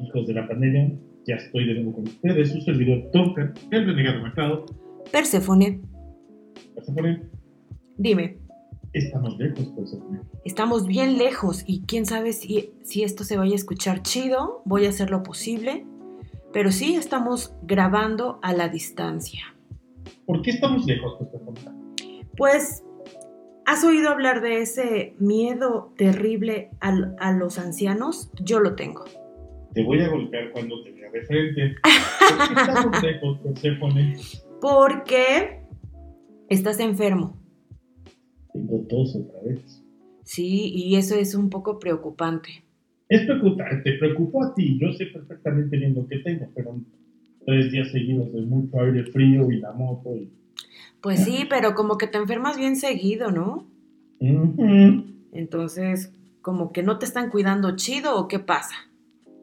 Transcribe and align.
Hijos 0.00 0.26
de 0.26 0.34
la 0.34 0.46
pandemia, 0.48 0.92
ya 1.26 1.36
estoy 1.36 1.66
de 1.66 1.74
nuevo 1.74 1.94
con 1.94 2.04
ustedes, 2.04 2.52
su 2.52 2.60
servidor 2.60 3.10
Tonka, 3.12 3.52
el 3.70 3.86
renegado 3.86 4.22
mercado. 4.22 4.66
Perséfone, 5.10 5.80
Perséfone, 6.74 7.22
dime, 7.96 8.38
estamos 8.92 9.38
lejos, 9.38 9.66
Perséfone. 9.76 10.20
estamos 10.44 10.86
bien 10.86 11.18
lejos 11.18 11.64
y 11.66 11.82
quién 11.82 12.06
sabe 12.06 12.32
si, 12.32 12.70
si 12.82 13.04
esto 13.04 13.24
se 13.24 13.36
vaya 13.36 13.52
a 13.52 13.56
escuchar 13.56 14.02
chido, 14.02 14.62
voy 14.64 14.86
a 14.86 14.90
hacer 14.90 15.10
lo 15.10 15.22
posible, 15.22 15.86
pero 16.52 16.72
sí 16.72 16.94
estamos 16.94 17.54
grabando 17.62 18.38
a 18.42 18.52
la 18.52 18.68
distancia. 18.68 19.42
¿Por 20.26 20.42
qué 20.42 20.50
estamos 20.50 20.84
lejos, 20.86 21.14
Perséfone? 21.18 21.60
Pues, 22.36 22.84
¿has 23.72 23.84
oído 23.84 24.10
hablar 24.10 24.42
de 24.42 24.60
ese 24.60 25.14
miedo 25.18 25.94
terrible 25.96 26.68
al- 26.80 27.16
a, 27.18 27.32
los 27.32 27.58
ancianos? 27.58 28.30
Yo 28.44 28.60
lo 28.60 28.74
tengo. 28.74 29.04
Te 29.72 29.82
voy 29.82 30.00
a 30.00 30.08
golpear 30.08 30.50
cuando 30.52 30.82
te 30.82 30.92
vea 30.92 31.10
de 31.10 31.22
frente. 31.22 31.76
¿Por 33.20 33.54
qué 33.54 33.70
Perséfone? 33.70 34.16
Porque 34.60 35.62
estás 36.50 36.80
enfermo. 36.80 37.40
Tengo 38.52 38.86
tos 38.88 39.16
otra 39.16 39.40
vez. 39.42 39.82
Sí, 40.22 40.70
y 40.74 40.96
eso 40.96 41.14
es 41.14 41.34
un 41.34 41.48
poco 41.48 41.78
preocupante. 41.78 42.64
Es 43.08 43.24
preocupante, 43.24 43.90
te 43.90 43.98
preocupó 43.98 44.44
a 44.44 44.54
ti, 44.54 44.78
yo 44.78 44.92
sé 44.92 45.06
perfectamente 45.06 45.76
bien 45.78 45.94
lo 45.94 46.06
que 46.06 46.18
tengo, 46.18 46.48
pero 46.54 46.78
tres 47.46 47.72
días 47.72 47.90
seguidos 47.90 48.32
de 48.32 48.42
mucho 48.42 48.80
aire 48.80 49.04
frío 49.04 49.50
y 49.50 49.60
la 49.60 49.72
moto 49.72 50.14
y... 50.14 50.30
Pues 51.02 51.24
sí, 51.24 51.46
pero 51.50 51.74
como 51.74 51.98
que 51.98 52.06
te 52.06 52.16
enfermas 52.16 52.56
bien 52.56 52.76
seguido, 52.76 53.32
¿no? 53.32 53.66
Entonces, 55.32 56.12
como 56.42 56.72
que 56.72 56.82
no 56.82 56.98
te 56.98 57.06
están 57.06 57.28
cuidando 57.28 57.74
chido 57.76 58.16
o 58.16 58.28
qué 58.28 58.38
pasa. 58.38 58.74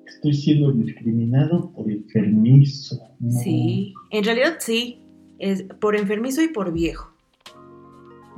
Estoy 0.05 0.33
siendo 0.33 0.71
discriminado 0.71 1.71
por 1.71 1.91
enfermizo. 1.91 2.97
No. 3.19 3.31
Sí, 3.31 3.93
en 4.09 4.23
realidad 4.23 4.55
sí, 4.59 5.03
es 5.37 5.63
por 5.81 5.95
enfermizo 5.97 6.41
y 6.41 6.47
por 6.47 6.71
viejo. 6.71 7.11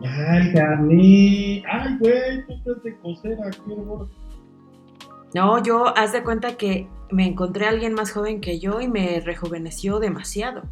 Ay, 0.04 0.52
gané. 0.52 1.64
Ay, 1.72 1.98
güey, 2.00 2.46
tú 2.48 2.54
estás 2.54 2.84
de 2.84 2.98
cosera, 3.00 3.50
qué 3.52 3.74
horror. 3.74 4.10
No, 5.36 5.64
yo 5.64 5.96
haz 5.96 6.12
de 6.12 6.24
cuenta 6.24 6.58
que 6.58 6.88
me 7.12 7.28
encontré 7.28 7.66
a 7.66 7.70
alguien 7.70 7.94
más 7.94 8.12
joven 8.12 8.42
que 8.42 8.60
yo 8.60 8.82
y 8.82 8.88
me 8.88 9.20
rejuveneció 9.20 10.00
demasiado. 10.00 10.64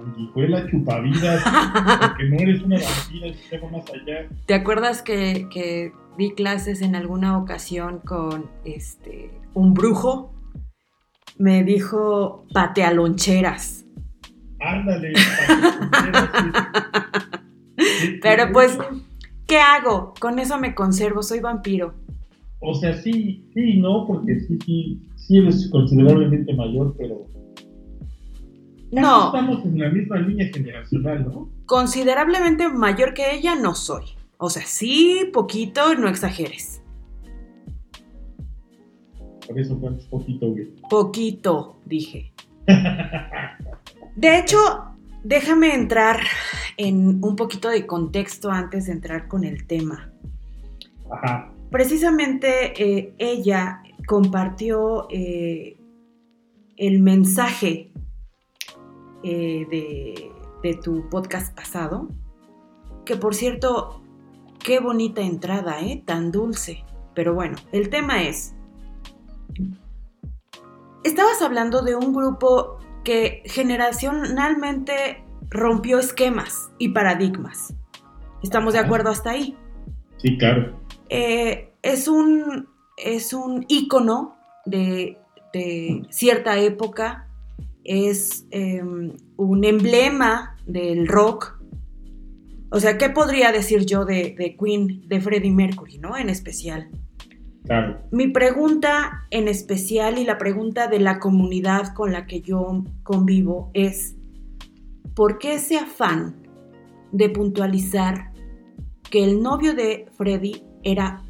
Sanguijuela 0.00 0.66
chupavidas, 0.70 1.42
porque 2.08 2.24
no 2.24 2.36
eres 2.36 2.62
una 2.62 2.76
vampira, 2.76 3.26
es 3.26 3.52
algo 3.52 3.68
más 3.70 3.84
allá. 3.90 4.28
¿Te 4.46 4.54
acuerdas 4.54 5.02
que, 5.02 5.46
que 5.52 5.92
di 6.16 6.32
clases 6.32 6.80
en 6.80 6.96
alguna 6.96 7.36
ocasión 7.36 8.00
con 8.00 8.50
este 8.64 9.30
un 9.54 9.74
brujo? 9.74 10.32
Me 11.38 11.64
dijo 11.64 12.46
patealoncheras. 12.52 13.84
Ándale. 14.58 15.12
pa' 15.12 16.02
que 16.04 16.12
te 18.02 18.18
Pero 18.22 18.52
pues, 18.52 18.78
¿qué 19.46 19.58
hago? 19.58 20.14
Con 20.18 20.38
eso 20.38 20.58
me 20.58 20.74
conservo, 20.74 21.22
soy 21.22 21.40
vampiro. 21.40 21.94
O 22.60 22.74
sea, 22.74 22.94
sí, 22.94 23.48
sí, 23.54 23.78
no, 23.78 24.06
porque 24.06 24.38
sí, 24.40 24.58
sí, 24.64 25.00
sí 25.16 25.38
eres 25.38 25.68
considerablemente 25.70 26.54
mayor, 26.54 26.94
pero... 26.98 27.26
No, 28.92 29.26
Estamos 29.26 29.64
en 29.64 29.78
la 29.78 29.88
misma 29.90 30.16
línea 30.16 30.48
generacional, 30.52 31.24
¿no? 31.24 31.48
considerablemente 31.70 32.68
mayor 32.68 33.14
que 33.14 33.32
ella 33.32 33.54
no 33.54 33.76
soy. 33.76 34.02
O 34.38 34.50
sea, 34.50 34.66
sí, 34.66 35.30
poquito, 35.32 35.94
no 35.94 36.08
exageres. 36.08 36.82
Por 39.46 39.56
eso 39.56 39.80
poquito, 40.10 40.50
güey. 40.50 40.74
Poquito, 40.90 41.76
dije. 41.84 42.32
De 44.16 44.38
hecho, 44.38 44.58
déjame 45.22 45.74
entrar 45.74 46.20
en 46.76 47.22
un 47.22 47.36
poquito 47.36 47.68
de 47.68 47.86
contexto 47.86 48.50
antes 48.50 48.86
de 48.86 48.92
entrar 48.92 49.28
con 49.28 49.44
el 49.44 49.68
tema. 49.68 50.12
Ajá. 51.08 51.52
Precisamente 51.70 52.82
eh, 52.82 53.14
ella 53.18 53.82
compartió 54.06 55.06
eh, 55.08 55.76
el 56.76 57.00
mensaje 57.00 57.89
eh, 59.22 59.66
de, 59.70 60.32
de 60.62 60.74
tu 60.76 61.08
podcast 61.10 61.54
pasado, 61.54 62.08
que 63.04 63.16
por 63.16 63.34
cierto, 63.34 64.02
qué 64.58 64.80
bonita 64.80 65.20
entrada, 65.20 65.80
¿eh? 65.80 66.02
Tan 66.06 66.30
dulce. 66.30 66.84
Pero 67.14 67.34
bueno, 67.34 67.56
el 67.72 67.90
tema 67.90 68.22
es, 68.22 68.54
estabas 71.04 71.42
hablando 71.42 71.82
de 71.82 71.96
un 71.96 72.12
grupo 72.12 72.78
que 73.04 73.42
generacionalmente 73.46 75.24
rompió 75.50 75.98
esquemas 75.98 76.70
y 76.78 76.90
paradigmas. 76.90 77.74
¿Estamos 78.42 78.74
de 78.74 78.78
acuerdo 78.78 79.10
hasta 79.10 79.30
ahí? 79.30 79.56
Sí, 80.18 80.38
claro. 80.38 80.80
Eh, 81.08 81.72
es 81.82 82.08
un 82.08 82.68
es 82.96 83.32
un 83.32 83.64
ícono 83.68 84.36
de, 84.66 85.18
de 85.52 86.02
cierta 86.10 86.58
época, 86.58 87.29
es 87.84 88.46
eh, 88.50 88.82
un 88.82 89.64
emblema 89.64 90.56
del 90.66 91.06
rock. 91.06 91.60
O 92.70 92.80
sea, 92.80 92.98
¿qué 92.98 93.10
podría 93.10 93.52
decir 93.52 93.84
yo 93.86 94.04
de, 94.04 94.34
de 94.38 94.56
Queen, 94.56 95.08
de 95.08 95.20
Freddie 95.20 95.50
Mercury, 95.50 95.98
¿no? 95.98 96.16
En 96.16 96.28
especial. 96.28 96.88
Claro. 97.64 98.00
Mi 98.10 98.28
pregunta 98.28 99.26
en 99.30 99.48
especial 99.48 100.18
y 100.18 100.24
la 100.24 100.38
pregunta 100.38 100.88
de 100.88 100.98
la 100.98 101.18
comunidad 101.18 101.94
con 101.94 102.12
la 102.12 102.26
que 102.26 102.40
yo 102.40 102.84
convivo 103.02 103.70
es, 103.74 104.16
¿por 105.14 105.38
qué 105.38 105.54
ese 105.54 105.78
afán 105.78 106.48
de 107.12 107.28
puntualizar 107.28 108.30
que 109.10 109.24
el 109.24 109.42
novio 109.42 109.74
de 109.74 110.06
Freddy 110.16 110.62
era, 110.82 111.22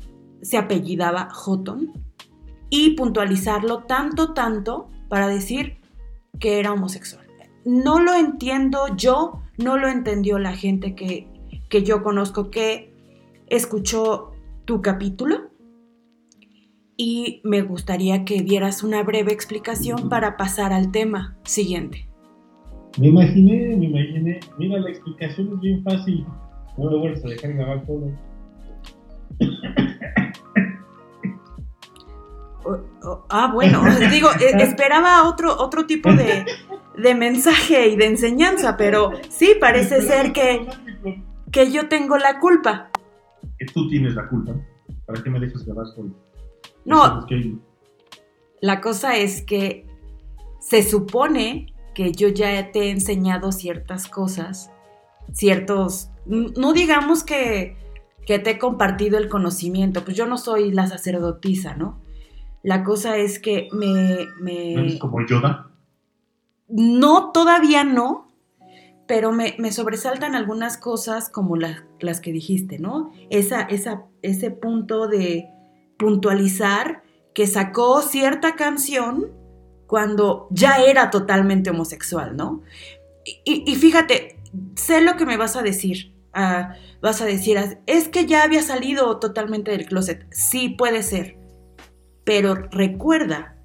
se 0.43 0.59
apellidaba 0.59 1.29
Houghton 1.31 1.93
y 2.69 2.91
puntualizarlo 2.91 3.85
tanto, 3.85 4.33
tanto 4.33 4.89
para 5.09 5.27
decir 5.29 5.80
que 6.39 6.59
era 6.59 6.73
homosexual? 6.73 7.27
No 7.65 8.01
lo 8.01 8.15
entiendo 8.15 8.97
yo, 8.97 9.43
no 9.59 9.77
lo 9.77 9.89
entendió 9.89 10.39
la 10.39 10.57
gente 10.57 10.95
que, 10.95 11.29
que 11.69 11.83
yo 11.83 12.03
conozco 12.03 12.51
que 12.51 12.95
escuchó 13.49 14.33
tu 14.65 14.81
capítulo 14.81 15.51
y 16.97 17.41
me 17.45 17.63
gustaría 17.63 18.25
que 18.25 18.43
dieras 18.43 18.83
una 18.83 19.03
breve 19.03 19.33
explicación 19.33 20.09
para 20.09 20.37
pasar 20.37 20.73
al 20.73 20.91
tema 20.91 21.37
siguiente. 21.45 22.07
Me 22.99 23.09
imaginé, 23.09 23.77
me 23.77 23.87
imaginé. 23.87 24.41
Mira, 24.59 24.81
la 24.81 24.91
explicación 24.91 25.55
es 25.55 25.61
bien 25.61 25.83
fácil. 25.83 26.27
No 26.77 26.91
lo 26.91 26.99
vuelves 26.99 27.25
a 27.25 27.29
dejar 27.29 27.55
grabar 27.55 27.87
todo. 27.87 28.11
Ah, 33.29 33.51
bueno, 33.53 33.83
digo, 34.11 34.29
e- 34.41 34.63
esperaba 34.63 35.29
otro, 35.29 35.57
otro 35.59 35.87
tipo 35.87 36.13
de, 36.13 36.45
de 36.97 37.15
mensaje 37.15 37.89
y 37.89 37.97
de 37.97 38.07
enseñanza, 38.07 38.77
pero 38.77 39.13
sí 39.29 39.55
parece 39.61 40.03
ser 40.03 40.33
que, 40.33 40.67
que 41.51 41.71
yo 41.71 41.89
tengo 41.89 42.19
la 42.19 42.39
culpa. 42.39 42.91
Que 43.59 43.67
tú 43.67 43.89
tienes 43.89 44.15
la 44.15 44.29
culpa. 44.29 44.55
¿Para 45.07 45.23
qué 45.23 45.31
me 45.31 45.41
dejas 45.41 45.65
grabar 45.65 45.87
solo? 45.87 46.11
No, 46.85 47.27
la 48.61 48.81
cosa 48.81 49.17
es 49.17 49.43
que 49.43 49.87
se 50.61 50.83
supone 50.83 51.75
que 51.95 52.13
yo 52.13 52.29
ya 52.29 52.71
te 52.73 52.85
he 52.85 52.91
enseñado 52.91 53.53
ciertas 53.53 54.07
cosas, 54.07 54.71
ciertos, 55.33 56.11
no 56.27 56.73
digamos 56.73 57.25
que, 57.25 57.77
que 58.27 58.39
te 58.39 58.51
he 58.51 58.59
compartido 58.59 59.19
el 59.19 59.29
conocimiento, 59.29 60.05
pues 60.05 60.17
yo 60.17 60.27
no 60.27 60.39
soy 60.39 60.71
la 60.73 60.87
sacerdotisa, 60.87 61.75
¿no? 61.75 62.01
La 62.63 62.85
cosa 62.85 63.17
es 63.17 63.39
que 63.39 63.69
me... 63.73 64.27
me- 64.41 64.75
¿No 64.75 64.81
eres 64.81 64.99
como 64.99 65.25
Yoda? 65.27 65.71
No, 66.69 67.33
todavía 67.33 67.85
no, 67.85 68.29
pero 69.09 69.33
me, 69.33 69.57
me 69.59 69.73
sobresaltan 69.73 70.35
algunas 70.35 70.77
cosas 70.77 71.29
como 71.29 71.57
la- 71.57 71.85
las 71.99 72.21
que 72.21 72.33
dijiste, 72.33 72.79
¿no? 72.79 73.11
Esa, 73.31 73.63
esa, 73.63 74.05
ese 74.23 74.51
punto 74.51 75.09
de 75.09 75.49
puntualizar 75.99 77.03
que 77.35 77.47
sacó 77.47 78.03
cierta 78.03 78.55
canción 78.57 79.31
cuando 79.87 80.47
ya 80.51 80.79
era 80.79 81.11
totalmente 81.11 81.71
homosexual, 81.71 82.37
¿no? 82.37 82.63
Y, 83.25 83.41
y- 83.45 83.65
y 83.73 83.75
fíjate, 83.77 84.37
sé 84.77 85.01
lo 85.01 85.17
que 85.17 85.27
me 85.27 85.37
vas 85.37 85.57
a 85.57 85.63
decir. 85.63 86.15
Ah, 86.33 86.75
vas 87.03 87.21
a 87.21 87.25
decir, 87.25 87.59
es 87.87 88.09
que 88.09 88.27
ya 88.27 88.45
había 88.45 88.63
salido 88.63 89.19
totalmente 89.19 89.73
del 89.73 89.87
closet. 89.87 90.27
Sí, 90.31 90.69
puede 90.69 91.03
ser. 91.03 91.37
Pero 92.31 92.55
recuerda 92.55 93.57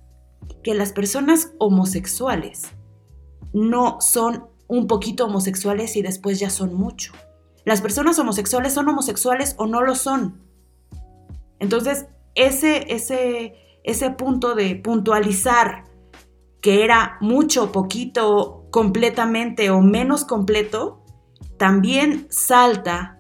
que 0.64 0.74
las 0.74 0.92
personas 0.92 1.52
homosexuales 1.60 2.64
no 3.54 4.02
son 4.02 4.48
un 4.66 4.88
poquito 4.88 5.26
homosexuales 5.26 5.96
y 5.96 6.02
después 6.02 6.40
ya 6.40 6.50
son 6.50 6.74
mucho. 6.74 7.14
Las 7.64 7.82
personas 7.82 8.18
homosexuales 8.18 8.74
son 8.74 8.90
homosexuales 8.90 9.54
o 9.60 9.68
no 9.68 9.84
lo 9.84 9.94
son. 9.94 10.42
Entonces, 11.60 12.08
ese, 12.34 12.92
ese, 12.92 13.54
ese 13.84 14.10
punto 14.10 14.56
de 14.56 14.76
puntualizar 14.76 15.84
que 16.60 16.84
era 16.84 17.18
mucho, 17.22 17.72
poquito, 17.72 18.66
completamente 18.72 19.70
o 19.70 19.82
menos 19.82 20.26
completo, 20.26 21.04
también 21.60 22.26
salta 22.32 23.20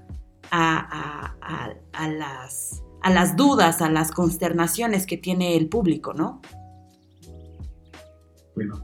a, 0.50 1.36
las, 2.10 2.82
a 3.06 3.12
las 3.12 3.36
dudas, 3.36 3.84
a 3.84 3.90
las 3.90 4.12
consternaciones 4.12 5.06
que 5.06 5.16
tiene 5.16 5.56
el 5.56 5.69
público, 5.69 6.16
¿no? 6.16 6.42
Bueno, 8.56 8.84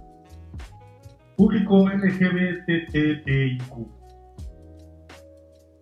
público 1.36 1.90
LGBTTIQ. 1.90 3.64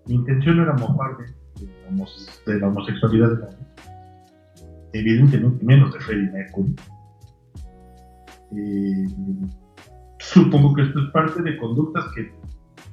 Mi 0.06 0.16
intención 0.16 0.62
era 0.62 0.72
mofarme 0.72 1.26
de 2.46 2.60
la 2.62 2.68
homosexualidad 2.70 3.30
de 3.32 3.40
la 3.40 3.50
evidentemente 4.94 5.66
menos 5.66 5.94
de 5.94 6.00
Freddie 6.00 6.32
Mercury. 6.32 6.76
Eh, 8.56 9.06
supongo 10.20 10.76
que 10.76 10.84
esto 10.84 11.00
es 11.04 11.12
parte 11.12 11.42
de 11.42 11.58
conductas 11.58 12.06
que 12.16 12.32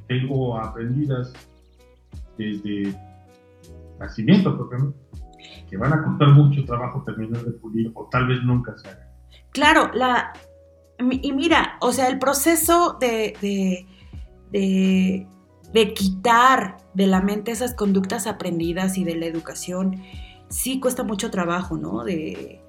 tengo 0.09 0.59
aprendidas 0.59 1.33
desde 2.37 2.93
nacimiento 4.01 4.57
propiamente, 4.57 4.99
que 5.69 5.77
van 5.77 5.93
a 5.93 6.03
costar 6.05 6.29
mucho 6.29 6.65
trabajo 6.65 7.03
terminar 7.05 7.43
de 7.43 7.53
pulir 7.53 7.91
o 7.95 8.09
tal 8.11 8.29
vez 8.29 8.43
nunca 8.43 8.77
se 8.79 8.89
hagan. 8.89 9.09
Claro, 9.53 9.91
la, 9.95 10.33
y 10.99 11.33
mira, 11.33 11.77
o 11.81 11.93
sea, 11.93 12.09
el 12.09 12.19
proceso 12.19 12.97
de, 13.01 13.35
de, 14.53 15.27
de, 15.73 15.95
quitar 15.95 16.77
de 16.95 17.07
la 17.07 17.21
mente 17.21 17.53
esas 17.53 17.75
conductas 17.75 18.27
aprendidas 18.27 18.97
y 18.97 19.05
de 19.05 19.17
la 19.17 19.27
educación, 19.27 20.03
sí 20.49 20.81
cuesta 20.81 21.03
mucho 21.03 21.31
trabajo, 21.31 21.77
¿no? 21.77 22.05
De, 22.05 22.63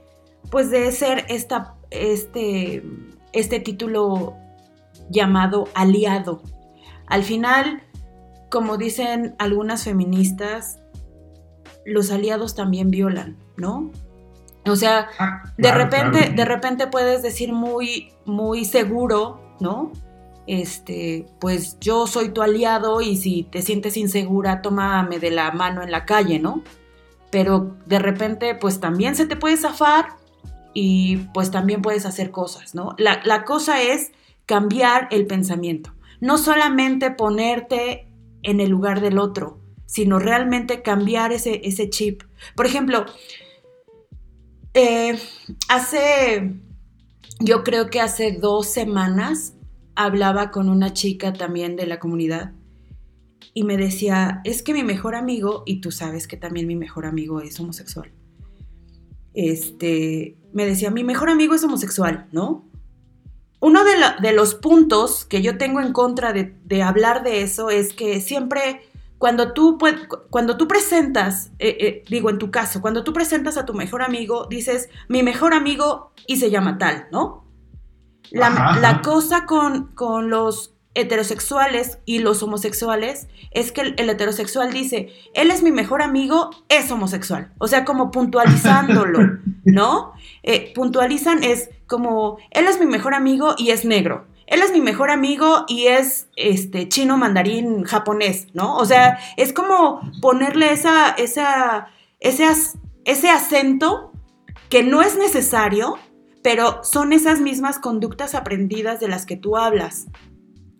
pues 0.51 0.69
de 0.71 0.91
ser 0.91 1.25
esta, 1.29 1.75
este, 1.89 2.83
este 3.33 3.59
título 3.59 4.35
llamado 5.09 5.65
aliado. 5.73 6.41
Al 7.05 7.23
final, 7.23 7.83
como 8.49 8.77
dicen 8.77 9.35
algunas 9.39 9.83
feministas, 9.83 10.79
los 11.88 12.12
aliados 12.12 12.54
también 12.54 12.92
violan, 12.92 13.38
¿no? 13.56 13.92
O 14.66 14.75
sea, 14.75 15.07
ah, 15.19 15.54
de 15.57 15.72
repente, 15.72 16.34
de 16.36 16.45
repente 16.45 16.88
puedes 16.88 17.24
decir 17.24 17.54
muy, 17.54 18.12
muy 18.25 18.66
seguro, 18.66 19.39
¿no? 19.62 19.94
Este, 20.45 21.25
pues 21.39 21.78
yo 21.80 22.06
soy 22.06 22.30
tu 22.30 22.42
aliado 22.42 23.00
y 23.01 23.16
si 23.16 23.44
te 23.44 23.62
sientes 23.62 23.95
insegura, 23.95 24.62
tómame 24.62 25.19
de 25.19 25.31
la 25.31 25.51
mano 25.51 25.81
en 25.81 25.92
la 25.92 26.06
calle, 26.06 26.39
¿no? 26.39 26.62
Pero 27.31 27.78
de 27.86 28.00
repente, 28.00 28.54
pues 28.56 28.81
también 28.81 29.16
se 29.16 29.25
te 29.25 29.38
puede 29.38 29.56
zafar 29.56 30.07
y 30.74 31.18
pues 31.33 31.51
también 31.51 31.81
puedes 31.81 32.06
hacer 32.06 32.31
cosas, 32.31 32.75
¿no? 32.75 32.95
La, 32.98 33.22
la 33.24 33.45
cosa 33.45 33.81
es 33.81 34.12
cambiar 34.45 35.07
el 35.12 35.25
pensamiento, 35.25 35.94
no 36.19 36.38
solamente 36.38 37.12
ponerte 37.12 38.10
en 38.44 38.60
el 38.60 38.69
lugar 38.69 39.00
del 39.00 39.19
otro, 39.19 39.60
sino 39.88 40.19
realmente 40.19 40.84
cambiar 40.84 41.31
ese, 41.31 41.62
ese 41.63 41.89
chip. 41.89 42.22
Por 42.56 42.68
ejemplo, 42.68 43.06
eh, 44.75 45.18
hace, 45.69 46.54
yo 47.39 47.63
creo 47.63 47.89
que 47.89 48.01
hace 48.01 48.34
dos 48.34 48.68
semanas 48.68 49.54
hablaba 49.95 50.51
con 50.51 50.69
una 50.69 50.94
chica 50.94 51.34
también 51.34 51.75
de 51.75 51.88
la 51.88 52.00
comunidad 52.00 52.51
y 53.54 53.63
me 53.63 53.78
decía, 53.78 54.42
es 54.44 54.62
que 54.62 54.74
mi 54.74 54.84
mejor 54.84 55.16
amigo, 55.16 55.63
y 55.66 55.81
tú 55.81 55.90
sabes 55.90 56.28
que 56.28 56.38
también 56.38 56.68
mi 56.68 56.75
mejor 56.75 57.07
amigo 57.07 57.42
es 57.42 57.60
homosexual, 57.60 58.12
este, 59.33 60.36
me 60.54 60.66
decía, 60.66 60.92
mi 60.92 61.04
mejor 61.04 61.30
amigo 61.30 61.56
es 61.56 61.63
homosexual, 61.63 62.28
¿no? 62.31 62.69
Uno 63.60 63.81
de, 63.83 64.33
los 64.33 64.54
puntos 64.54 65.25
que 65.25 65.42
yo 65.42 65.57
tengo 65.57 65.81
en 65.81 65.92
contra 65.92 66.33
de, 66.33 66.56
de 66.66 66.83
hablar 66.83 67.24
de 67.24 67.42
eso 67.42 67.72
es 67.72 67.94
que 67.94 68.22
siempre 68.22 68.81
cuando 69.18 69.54
tú, 69.54 69.78
cuando 70.30 70.58
tú 70.58 70.68
presentas, 70.68 71.52
eh, 71.60 71.78
eh, 71.80 72.04
digo 72.08 72.30
en 72.30 72.38
tu 72.38 72.52
caso, 72.52 72.81
cuando 72.81 73.04
tú 73.04 73.14
presentas 73.14 73.58
a 73.58 73.66
tu 73.66 73.74
mejor 73.74 74.04
amigo, 74.04 74.48
dices, 74.50 74.90
mi 75.08 75.24
mejor 75.24 75.54
amigo 75.54 76.12
y 76.28 76.38
se 76.38 76.52
llama 76.52 76.78
tal, 76.78 77.08
¿no? 77.12 77.46
La, 78.30 79.02
cosa 79.04 79.46
con, 79.46 79.94
con, 79.94 80.30
los 80.30 80.75
heterosexuales 80.96 82.00
y 82.06 82.19
los 82.19 82.44
homosexuales 82.44 83.28
es 83.52 83.72
que 83.72 83.81
el, 83.81 84.10
heterosexual 84.10 84.74
dice, 84.74 85.14
él 85.34 85.50
es 85.50 85.64
mi 85.64 85.72
mejor 85.72 86.02
amigo, 86.02 86.50
es 86.68 86.92
homosexual. 86.92 87.54
O 87.58 87.68
sea, 87.68 87.86
como 87.86 88.12
puntualizándolo, 88.12 89.40
¿no? 89.64 90.12
Eh, 90.44 90.74
puntualizan 90.75 91.44
es 91.44 91.69
como, 91.88 92.38
él 92.52 92.68
es 92.68 92.80
mi 92.80 92.86
mejor 92.86 93.14
amigo 93.14 93.56
y 93.58 93.72
es 93.72 93.86
negro 93.86 94.28
él 94.47 94.61
es 94.61 94.71
mi 94.71 94.79
mejor 94.79 95.11
amigo 95.11 95.65
y 95.67 95.88
es 95.88 96.29
este 96.38 96.88
chino 96.88 97.17
mandarín 97.17 97.83
japonés, 97.83 98.47
¿no? 98.53 98.77
O 98.77 98.85
sea, 98.85 99.19
es 99.35 99.51
como 99.51 100.01
ponerle 100.21 100.71
esa, 100.71 101.09
esa, 101.11 101.89
ese, 102.21 102.45
ese 103.03 103.29
acento 103.29 104.13
que 104.69 104.83
no 104.83 105.01
es 105.01 105.17
necesario, 105.17 105.97
pero 106.44 106.81
son 106.83 107.11
esas 107.11 107.41
mismas 107.41 107.77
conductas 107.77 108.35
aprendidas 108.35 109.01
de 109.01 109.09
las 109.09 109.25
que 109.25 109.35
tú 109.35 109.57
hablas, 109.57 110.07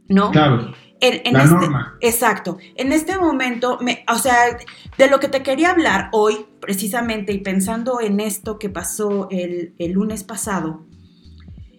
¿no? 0.08 0.32
Claro. 0.32 0.74
En, 1.00 1.34
la 1.34 1.44
este, 1.44 1.56
norma. 1.56 1.98
Exacto. 2.02 2.58
En 2.76 2.92
este 2.92 3.20
momento, 3.20 3.78
me, 3.82 4.04
o 4.12 4.18
sea, 4.18 4.58
de 4.98 5.10
lo 5.10 5.20
que 5.20 5.28
te 5.28 5.44
quería 5.44 5.72
hablar 5.72 6.10
hoy, 6.12 6.48
precisamente, 6.60 7.34
y 7.34 7.40
pensando 7.40 8.00
en 8.00 8.20
esto 8.20 8.58
que 8.58 8.70
pasó 8.70 9.28
el, 9.30 9.76
el 9.78 9.92
lunes 9.92 10.24
pasado, 10.24 10.88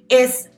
es 0.08 0.50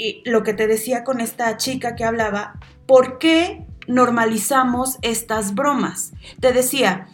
y 0.00 0.22
lo 0.24 0.42
que 0.42 0.54
te 0.54 0.66
decía 0.66 1.04
con 1.04 1.20
esta 1.20 1.58
chica 1.58 1.94
que 1.94 2.04
hablaba, 2.04 2.58
¿por 2.86 3.18
qué 3.18 3.66
normalizamos 3.86 4.96
estas 5.02 5.54
bromas? 5.54 6.12
Te 6.40 6.54
decía, 6.54 7.06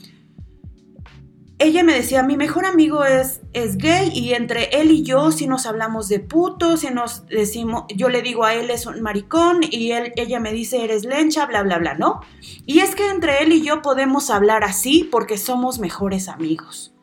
ella 1.58 1.82
me 1.82 1.94
decía, 1.94 2.22
mi 2.22 2.36
mejor 2.36 2.64
amigo 2.64 3.04
es, 3.04 3.40
es 3.52 3.76
gay 3.76 4.10
y 4.14 4.34
entre 4.34 4.66
él 4.80 4.92
y 4.92 5.02
yo 5.02 5.32
si 5.32 5.48
nos 5.48 5.66
hablamos 5.66 6.08
de 6.08 6.20
putos, 6.20 6.80
si 6.80 6.90
nos 6.90 7.26
decimos, 7.26 7.86
yo 7.92 8.08
le 8.08 8.22
digo 8.22 8.44
a 8.44 8.54
él 8.54 8.70
es 8.70 8.86
un 8.86 9.02
maricón 9.02 9.62
y 9.68 9.90
él, 9.90 10.12
ella 10.14 10.38
me 10.38 10.52
dice 10.52 10.84
eres 10.84 11.04
lencha, 11.04 11.44
bla, 11.46 11.64
bla, 11.64 11.78
bla, 11.78 11.94
¿no? 11.94 12.20
Y 12.66 12.80
es 12.80 12.94
que 12.94 13.10
entre 13.10 13.42
él 13.42 13.52
y 13.52 13.62
yo 13.62 13.82
podemos 13.82 14.30
hablar 14.30 14.62
así 14.62 15.08
porque 15.10 15.38
somos 15.38 15.80
mejores 15.80 16.28
amigos. 16.28 16.94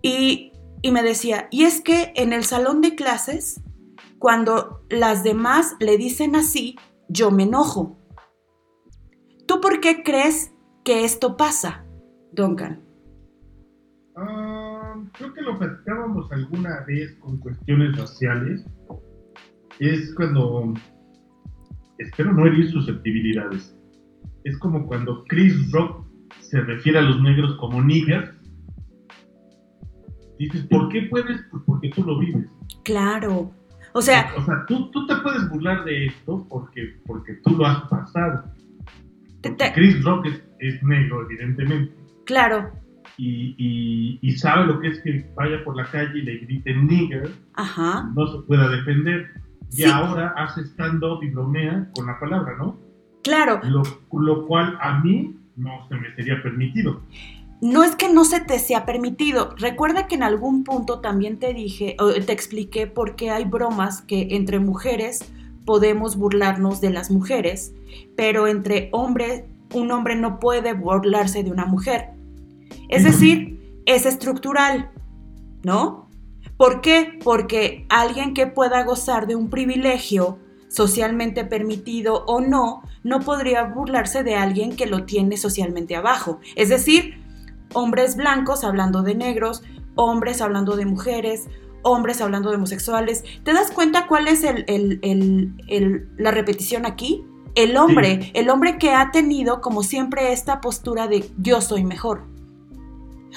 Y, 0.00 0.52
y 0.80 0.92
me 0.92 1.02
decía, 1.02 1.48
y 1.50 1.64
es 1.64 1.80
que 1.80 2.12
en 2.14 2.32
el 2.32 2.44
salón 2.44 2.82
de 2.82 2.94
clases 2.94 3.62
cuando 4.18 4.84
las 4.90 5.24
demás 5.24 5.76
le 5.80 5.96
dicen 5.98 6.36
así, 6.36 6.76
yo 7.08 7.30
me 7.30 7.44
enojo. 7.44 7.98
¿Tú 9.46 9.60
por 9.60 9.80
qué 9.80 10.02
crees 10.02 10.52
que 10.84 11.04
esto 11.04 11.36
pasa, 11.36 11.84
Duncan? 12.32 12.82
Ah, 14.16 14.94
creo 15.12 15.34
que 15.34 15.42
lo 15.42 15.58
platicábamos 15.58 16.30
alguna 16.32 16.84
vez 16.86 17.14
con 17.20 17.38
cuestiones 17.38 17.96
raciales. 17.96 18.64
Es 19.78 20.14
cuando, 20.14 20.74
espero 21.98 22.32
no 22.32 22.46
herir 22.46 22.70
susceptibilidades, 22.70 23.76
es 24.44 24.56
como 24.58 24.86
cuando 24.86 25.24
Chris 25.24 25.70
Rock 25.72 26.06
se 26.40 26.60
refiere 26.60 26.98
a 26.98 27.02
los 27.02 27.20
negros 27.20 27.56
como 27.56 27.82
niggers. 27.82 28.32
Dices, 30.38 30.64
¿por 30.66 30.88
qué 30.90 31.02
puedes? 31.10 31.40
Pues 31.50 31.62
porque 31.66 31.90
tú 31.90 32.04
lo 32.04 32.18
vives. 32.18 32.46
Claro, 32.84 33.50
o 33.96 34.02
sea, 34.02 34.30
o 34.36 34.42
sea 34.42 34.64
tú, 34.68 34.90
tú, 34.90 35.06
te 35.06 35.16
puedes 35.16 35.48
burlar 35.48 35.82
de 35.84 36.06
esto 36.08 36.46
porque, 36.50 37.00
porque 37.06 37.32
tú 37.42 37.56
lo 37.56 37.64
has 37.64 37.80
pasado. 37.88 38.44
Chris 39.74 40.04
Rock 40.04 40.26
es, 40.58 40.82
negro, 40.82 41.22
evidentemente. 41.22 41.94
Claro. 42.26 42.72
Y, 43.16 44.18
y, 44.20 44.32
sabe 44.32 44.66
lo 44.66 44.80
que 44.80 44.88
es 44.88 45.00
que 45.00 45.26
vaya 45.34 45.64
por 45.64 45.76
la 45.76 45.86
calle 45.86 46.18
y 46.18 46.22
le 46.22 46.38
griten 46.40 46.86
nigger, 46.86 47.30
Ajá. 47.54 48.10
no 48.14 48.26
se 48.26 48.46
pueda 48.46 48.68
defender. 48.68 49.30
Y 49.72 49.84
ahora 49.84 50.34
hace 50.36 50.60
stand-up 50.66 51.22
y 51.22 51.30
bromea 51.30 51.88
con 51.94 52.06
la 52.06 52.20
palabra, 52.20 52.54
¿no? 52.58 52.78
Claro. 53.24 53.60
Lo, 53.64 53.82
lo 54.12 54.46
cual 54.46 54.76
a 54.82 54.98
mí 54.98 55.34
no 55.56 55.88
se 55.88 55.94
me 55.94 56.14
sería 56.16 56.42
permitido 56.42 57.00
no 57.60 57.84
es 57.84 57.96
que 57.96 58.08
no 58.08 58.24
se 58.24 58.40
te 58.40 58.58
sea 58.58 58.84
permitido. 58.84 59.54
Recuerda 59.56 60.06
que 60.06 60.14
en 60.14 60.22
algún 60.22 60.64
punto 60.64 61.00
también 61.00 61.38
te 61.38 61.54
dije, 61.54 61.96
o 61.98 62.12
te 62.12 62.32
expliqué 62.32 62.86
por 62.86 63.16
qué 63.16 63.30
hay 63.30 63.44
bromas 63.44 64.02
que 64.02 64.28
entre 64.32 64.58
mujeres 64.58 65.24
podemos 65.64 66.16
burlarnos 66.16 66.80
de 66.80 66.90
las 66.90 67.10
mujeres, 67.10 67.72
pero 68.16 68.46
entre 68.46 68.88
hombres, 68.92 69.44
un 69.74 69.90
hombre 69.90 70.14
no 70.14 70.38
puede 70.38 70.74
burlarse 70.74 71.42
de 71.42 71.50
una 71.50 71.66
mujer. 71.66 72.10
Es 72.88 73.04
decir, 73.04 73.82
es 73.84 74.06
estructural, 74.06 74.90
¿no? 75.62 76.08
¿Por 76.56 76.80
qué? 76.80 77.18
Porque 77.22 77.84
alguien 77.88 78.32
que 78.32 78.46
pueda 78.46 78.84
gozar 78.84 79.26
de 79.26 79.34
un 79.34 79.50
privilegio 79.50 80.38
socialmente 80.68 81.44
permitido 81.44 82.24
o 82.26 82.40
no, 82.40 82.82
no 83.02 83.20
podría 83.20 83.64
burlarse 83.64 84.22
de 84.22 84.36
alguien 84.36 84.76
que 84.76 84.86
lo 84.86 85.04
tiene 85.04 85.36
socialmente 85.36 85.96
abajo. 85.96 86.38
Es 86.54 86.68
decir, 86.68 87.25
hombres 87.72 88.16
blancos 88.16 88.64
hablando 88.64 89.02
de 89.02 89.14
negros, 89.14 89.62
hombres 89.94 90.40
hablando 90.40 90.76
de 90.76 90.86
mujeres, 90.86 91.48
hombres 91.82 92.20
hablando 92.20 92.50
de 92.50 92.56
homosexuales. 92.56 93.24
¿Te 93.44 93.52
das 93.52 93.70
cuenta 93.70 94.06
cuál 94.06 94.28
es 94.28 94.44
la 94.44 96.30
repetición 96.30 96.86
aquí? 96.86 97.24
El 97.54 97.76
hombre, 97.76 98.30
el 98.34 98.50
hombre 98.50 98.76
que 98.76 98.90
ha 98.90 99.10
tenido 99.12 99.60
como 99.60 99.82
siempre 99.82 100.32
esta 100.32 100.60
postura 100.60 101.08
de 101.08 101.30
yo 101.38 101.60
soy 101.60 101.84
mejor. 101.84 102.24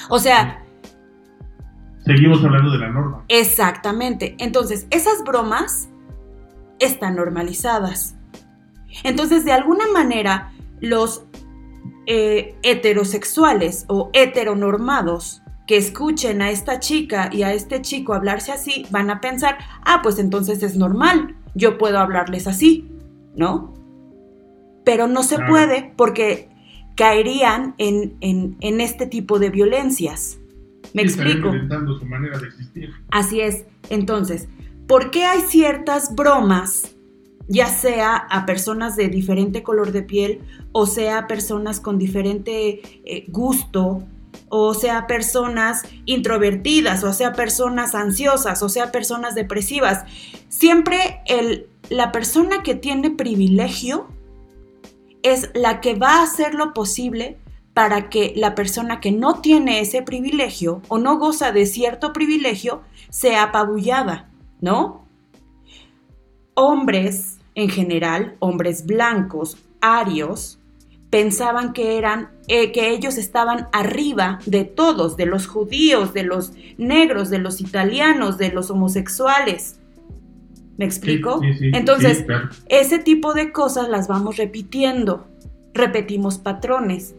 O 0.10 0.20
sea... 0.20 0.66
Seguimos 2.06 2.44
hablando 2.44 2.72
de 2.72 2.80
la 2.80 2.90
norma. 2.90 3.24
Exactamente. 3.28 4.36
Entonces, 4.40 4.88
esas 4.90 5.24
bromas 5.24 5.90
están 6.80 7.16
normalizadas. 7.16 8.16
Entonces, 9.04 9.46
de 9.46 9.52
alguna 9.52 9.88
manera, 9.94 10.52
los 10.82 11.26
eh, 12.12 12.56
heterosexuales 12.64 13.86
o 13.88 14.10
heteronormados 14.14 15.44
que 15.68 15.78
escuchen 15.78 16.42
a 16.42 16.50
esta 16.50 16.80
chica 16.80 17.30
y 17.32 17.44
a 17.44 17.54
este 17.54 17.84
chico 17.84 18.16
hablarse 18.16 18.52
así, 18.52 18.88
van 18.90 19.12
a 19.12 19.22
pensar, 19.22 19.60
ah, 19.86 20.00
pues 20.02 20.18
entonces 20.18 20.64
es 20.64 20.76
normal, 20.76 21.36
yo 21.54 21.78
puedo 21.78 22.00
hablarles 22.00 22.48
así, 22.48 22.90
¿no? 23.36 23.76
Pero 24.84 25.08
no 25.08 25.22
se 25.22 25.38
puede 25.38 25.94
porque 25.96 26.50
caerían 26.98 27.76
en, 27.78 28.18
en, 28.22 28.82
este 28.82 29.06
tipo 29.06 29.38
de 29.38 29.52
violencias. 29.52 30.40
¿Me 30.96 31.04
explico? 31.04 31.52
Su 32.00 32.08
manera 32.08 32.40
de 32.40 32.48
existir. 32.48 32.90
Así 33.12 33.40
es. 33.40 33.68
Entonces, 33.92 34.50
¿por 34.88 35.12
qué 35.12 35.26
hay 35.26 35.42
ciertas 35.42 36.16
bromas 36.16 36.96
ya 37.50 37.68
sea 37.68 38.16
a 38.16 38.46
personas 38.46 38.96
de 38.96 39.10
diferente 39.10 39.64
color 39.64 39.92
de 39.92 40.04
piel, 40.04 40.42
o 40.72 40.86
sea 40.86 41.26
personas 41.26 41.80
con 41.80 41.98
diferente 41.98 43.02
eh, 43.06 43.26
gusto, 43.28 44.04
o 44.50 44.76
sea 44.76 45.08
personas 45.08 45.82
introvertidas, 46.06 47.04
o 47.04 47.12
sea 47.12 47.34
personas 47.34 47.96
ansiosas, 47.96 48.62
o 48.62 48.70
sea 48.70 48.92
personas 48.92 49.34
depresivas. 49.34 50.06
Siempre 50.48 51.22
el, 51.26 51.68
la 51.90 52.12
persona 52.12 52.62
que 52.62 52.76
tiene 52.76 53.10
privilegio 53.10 54.08
es 55.24 55.50
la 55.56 55.82
que 55.82 55.96
va 55.96 56.20
a 56.20 56.24
hacer 56.24 56.54
lo 56.54 56.76
posible 56.76 57.40
para 57.74 58.10
que 58.10 58.34
la 58.36 58.54
persona 58.54 59.00
que 59.00 59.12
no 59.12 59.42
tiene 59.42 59.80
ese 59.80 60.04
privilegio 60.04 60.84
o 60.88 61.00
no 61.00 61.18
goza 61.18 61.52
de 61.52 61.66
cierto 61.66 62.14
privilegio 62.14 62.84
sea 63.10 63.44
apabullada, 63.44 64.30
¿no? 64.62 65.08
Hombres 66.54 67.39
en 67.56 67.70
general, 67.70 68.36
hombres 68.40 68.86
blancos, 68.86 69.58
arios, 69.82 70.60
pensaban 71.10 71.74
que 71.74 71.98
eran 71.98 72.30
eh, 72.48 72.72
que 72.72 72.92
ellos 72.92 73.18
estaban 73.18 73.68
arriba 73.72 74.40
de 74.46 74.64
todos, 74.64 75.18
de 75.18 75.26
los 75.26 75.48
judíos, 75.48 76.14
de 76.14 76.24
los 76.24 76.54
negros, 76.78 77.30
de 77.30 77.40
los 77.40 77.62
italianos, 77.62 78.38
de 78.38 78.52
los 78.52 78.70
homosexuales. 78.70 79.80
¿Me 80.78 80.86
explico? 80.86 81.42
Entonces, 81.44 82.26
ese 82.70 83.00
tipo 83.00 83.34
de 83.34 83.52
cosas 83.52 83.90
las 83.90 84.08
vamos 84.08 84.38
repitiendo, 84.38 85.28
repetimos 85.74 86.38
patrones. 86.38 87.16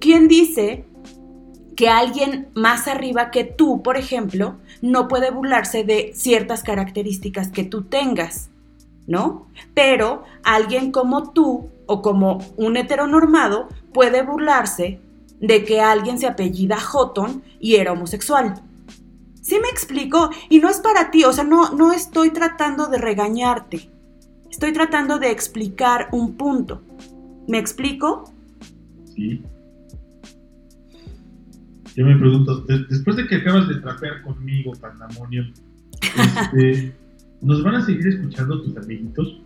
¿Quién 0.00 0.28
dice 0.28 0.84
que 1.76 1.88
alguien 1.88 2.48
más 2.54 2.86
arriba 2.86 3.30
que 3.30 3.44
tú, 3.44 3.82
por 3.82 3.96
ejemplo, 3.96 4.56
no 4.82 5.08
puede 5.08 5.30
burlarse 5.30 5.82
de 5.84 6.12
ciertas 6.14 6.62
características 6.62 7.48
que 7.48 7.64
tú 7.64 7.84
tengas? 7.84 8.50
¿No? 9.06 9.46
Pero 9.74 10.24
alguien 10.42 10.92
como 10.92 11.32
tú 11.32 11.70
o 11.86 12.02
como 12.02 12.38
un 12.56 12.76
heteronormado 12.76 13.68
puede 13.92 14.22
burlarse 14.22 15.00
de 15.40 15.64
que 15.64 15.80
alguien 15.80 16.18
se 16.18 16.26
apellida 16.26 16.78
Houghton 16.78 17.42
y 17.60 17.76
era 17.76 17.92
homosexual. 17.92 18.62
¿Sí 19.42 19.58
me 19.60 19.68
explico? 19.68 20.30
Y 20.48 20.58
no 20.60 20.70
es 20.70 20.78
para 20.78 21.10
ti, 21.10 21.24
o 21.24 21.32
sea, 21.32 21.44
no, 21.44 21.72
no 21.74 21.92
estoy 21.92 22.30
tratando 22.30 22.86
de 22.86 22.98
regañarte. 22.98 23.90
Estoy 24.50 24.72
tratando 24.72 25.18
de 25.18 25.30
explicar 25.30 26.08
un 26.12 26.36
punto. 26.36 26.80
¿Me 27.46 27.58
explico? 27.58 28.32
Sí. 29.14 29.42
Yo 31.94 32.04
me 32.04 32.16
pregunto, 32.16 32.64
después 32.88 33.16
de 33.16 33.26
que 33.26 33.36
acabas 33.36 33.68
de 33.68 33.76
trapear 33.76 34.22
conmigo, 34.22 34.72
Pandamonio, 34.80 35.44
este, 36.00 36.92
¿Nos 37.44 37.62
van 37.62 37.74
a 37.74 37.84
seguir 37.84 38.06
escuchando 38.08 38.62
tus 38.62 38.76
amiguitos? 38.76 39.40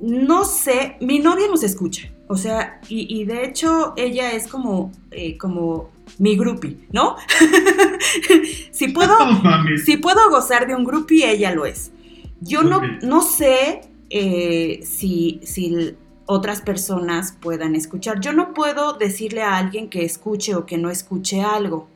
No 0.00 0.44
sé, 0.44 0.96
mi 1.00 1.20
novia 1.20 1.46
nos 1.48 1.62
escucha, 1.62 2.10
o 2.28 2.36
sea, 2.36 2.80
y, 2.88 3.24
de 3.24 3.44
hecho 3.44 3.94
ella 3.96 4.32
es 4.32 4.46
como, 4.46 4.92
eh, 5.10 5.38
como 5.38 5.90
mi 6.18 6.36
groupie, 6.36 6.76
¿no? 6.92 7.16
si, 8.72 8.88
puedo, 8.88 9.16
si 9.84 9.96
puedo 9.96 10.28
gozar 10.28 10.66
de 10.66 10.74
un 10.74 10.84
groupie, 10.84 11.30
ella 11.30 11.54
lo 11.54 11.64
es. 11.64 11.92
Yo 12.40 12.62
no, 12.62 12.82
no 13.02 13.22
sé 13.22 13.82
eh, 14.10 14.80
si, 14.84 15.40
si 15.44 15.94
otras 16.26 16.60
personas 16.60 17.32
puedan 17.40 17.74
escuchar. 17.74 18.20
Yo 18.20 18.32
no 18.32 18.52
puedo 18.52 18.94
decirle 18.94 19.42
a 19.42 19.56
alguien 19.56 19.88
que 19.88 20.04
escuche 20.04 20.54
o 20.54 20.66
que 20.66 20.76
no 20.76 20.90
escuche 20.90 21.40
algo. 21.40 21.88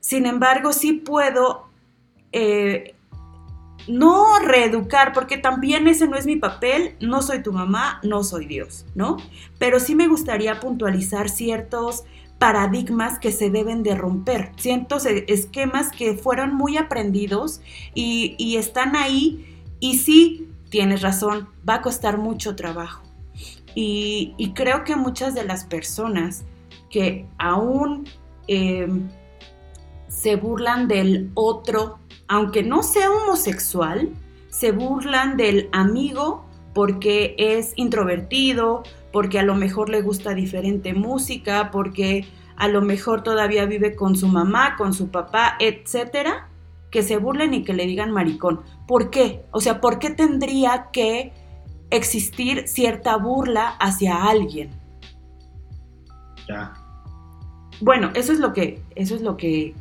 Sin 0.00 0.26
embargo, 0.26 0.72
sí 0.72 0.92
puedo 0.92 1.68
eh, 2.30 2.94
no 3.88 4.38
reeducar, 4.38 5.12
porque 5.12 5.38
también 5.38 5.88
ese 5.88 6.06
no 6.06 6.16
es 6.16 6.26
mi 6.26 6.36
papel, 6.36 6.96
no 7.00 7.22
soy 7.22 7.42
tu 7.42 7.52
mamá, 7.52 8.00
no 8.02 8.24
soy 8.24 8.46
Dios, 8.46 8.86
¿no? 8.94 9.16
Pero 9.58 9.80
sí 9.80 9.94
me 9.94 10.08
gustaría 10.08 10.60
puntualizar 10.60 11.28
ciertos 11.28 12.04
paradigmas 12.38 13.20
que 13.20 13.30
se 13.30 13.50
deben 13.50 13.84
de 13.84 13.94
romper, 13.94 14.50
ciertos 14.56 15.06
e, 15.06 15.24
esquemas 15.28 15.92
que 15.92 16.14
fueron 16.14 16.54
muy 16.54 16.76
aprendidos 16.76 17.60
y, 17.94 18.56
están 18.56 18.96
ahí 18.96 19.62
y 19.78 19.98
sí, 19.98 20.48
tienes 20.68 21.02
razón, 21.02 21.48
va 21.68 21.74
a 21.74 21.82
costar 21.82 22.18
mucho 22.18 22.56
trabajo. 22.56 23.02
Y, 23.74 24.52
creo 24.54 24.84
que 24.84 24.96
muchas 24.96 25.34
de 25.34 25.44
las 25.44 25.64
personas 25.64 26.44
que 26.90 27.26
aún 27.38 28.08
eh, 28.48 28.88
se 30.08 30.36
burlan 30.36 30.88
del 30.88 31.30
otro 31.34 32.00
aunque 32.28 32.62
no 32.62 32.82
sea 32.82 33.10
homosexual, 33.10 34.10
se 34.48 34.72
burlan 34.72 35.36
del 35.36 35.68
amigo 35.72 36.44
porque 36.74 37.34
es 37.38 37.72
introvertido, 37.76 38.82
porque 39.12 39.38
a 39.38 39.42
lo 39.42 39.54
mejor 39.54 39.88
le 39.88 40.02
gusta 40.02 40.34
diferente 40.34 40.94
música, 40.94 41.70
porque 41.70 42.26
a 42.56 42.68
lo 42.68 42.82
mejor 42.82 43.22
todavía 43.22 43.66
vive 43.66 43.94
con 43.94 44.16
su 44.16 44.28
mamá, 44.28 44.76
con 44.76 44.94
su 44.94 45.10
papá, 45.10 45.56
etcétera, 45.58 46.48
que 46.90 47.02
se 47.02 47.16
burlen 47.16 47.54
y 47.54 47.64
que 47.64 47.72
le 47.72 47.86
digan 47.86 48.12
maricón. 48.12 48.60
¿Por 48.86 49.10
qué? 49.10 49.44
O 49.50 49.60
sea, 49.60 49.80
¿por 49.80 49.98
qué 49.98 50.10
tendría 50.10 50.88
que 50.92 51.32
existir 51.90 52.68
cierta 52.68 53.16
burla 53.16 53.68
hacia 53.80 54.24
alguien? 54.24 54.70
Ya. 56.48 56.74
Bueno, 57.80 58.10
eso 58.14 58.32
es 58.32 58.38
lo 58.38 58.52
que 58.52 58.82
eso 58.94 59.14
es 59.14 59.22
lo 59.22 59.36
que 59.36 59.74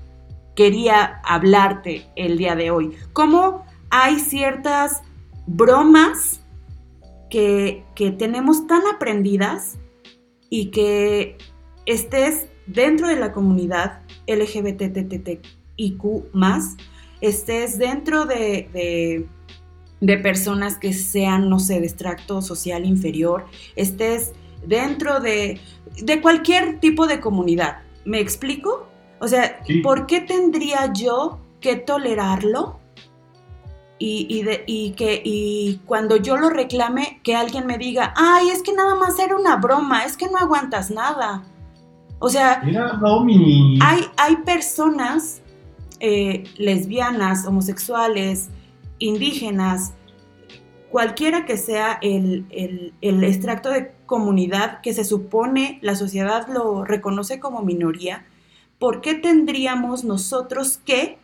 quería 0.55 1.21
hablarte 1.23 2.07
el 2.15 2.37
día 2.37 2.55
de 2.55 2.71
hoy. 2.71 2.95
Cómo 3.13 3.65
hay 3.89 4.19
ciertas 4.19 5.01
bromas 5.47 6.41
que, 7.29 7.83
tenemos 8.17 8.67
tan 8.67 8.81
aprendidas 8.93 9.77
y 10.49 10.71
que 10.71 11.37
estés 11.85 12.47
dentro 12.67 13.07
de 13.07 13.15
la 13.15 13.31
comunidad 13.31 14.01
LGBTTIQ 14.27 16.03
más, 16.33 16.75
estés 17.21 17.77
dentro 17.77 18.25
de, 18.25 19.27
de, 20.01 20.17
personas 20.17 20.77
que 20.77 20.93
sean, 20.93 21.49
no 21.49 21.59
sé, 21.59 21.79
de 21.79 21.85
extracto 21.85 22.41
social 22.41 22.85
inferior, 22.85 23.45
estés 23.75 24.33
dentro 24.65 25.19
de, 25.19 25.59
de 26.01 26.21
cualquier 26.21 26.79
tipo 26.79 27.07
de 27.07 27.19
comunidad. 27.19 27.79
¿Me 28.03 28.19
explico? 28.19 28.90
O 29.21 29.27
sea, 29.27 29.61
¿por 29.83 30.07
qué 30.07 30.19
tendría 30.19 30.91
yo 30.91 31.39
que 31.61 31.77
tolerarlo? 31.77 32.79
Y, 34.03 34.93
que 34.97 35.21
y 35.23 35.79
cuando 35.85 36.17
yo 36.17 36.35
lo 36.35 36.49
reclame, 36.49 37.19
que 37.23 37.35
alguien 37.35 37.67
me 37.67 37.77
diga, 37.77 38.15
ay, 38.17 38.49
es 38.49 38.63
que 38.63 38.73
nada 38.73 38.95
más 38.95 39.19
era 39.19 39.37
una 39.37 39.57
broma, 39.57 40.05
es 40.05 40.17
que 40.17 40.25
no 40.25 40.37
aguantas 40.37 40.89
nada. 40.89 41.43
O 42.17 42.29
sea, 42.29 42.63
hay, 42.63 44.05
hay 44.17 44.35
personas 44.37 45.41
eh, 45.99 46.45
lesbianas, 46.57 47.45
homosexuales, 47.45 48.49
indígenas, 48.97 49.93
cualquiera 50.89 51.45
que 51.45 51.57
sea 51.57 51.97
el, 52.01 52.45
el, 53.01 53.23
extracto 53.23 53.69
de 53.69 53.93
comunidad 54.05 54.81
que 54.81 54.93
se 54.93 55.03
supone 55.03 55.79
la 55.81 55.95
sociedad 55.95 56.47
lo 56.47 56.83
reconoce 56.83 57.39
como 57.39 57.61
minoría, 57.61 58.25
¿por 58.81 58.99
qué 58.99 59.13
tendríamos 59.13 60.03
nosotros 60.03 60.79
que 60.83 61.19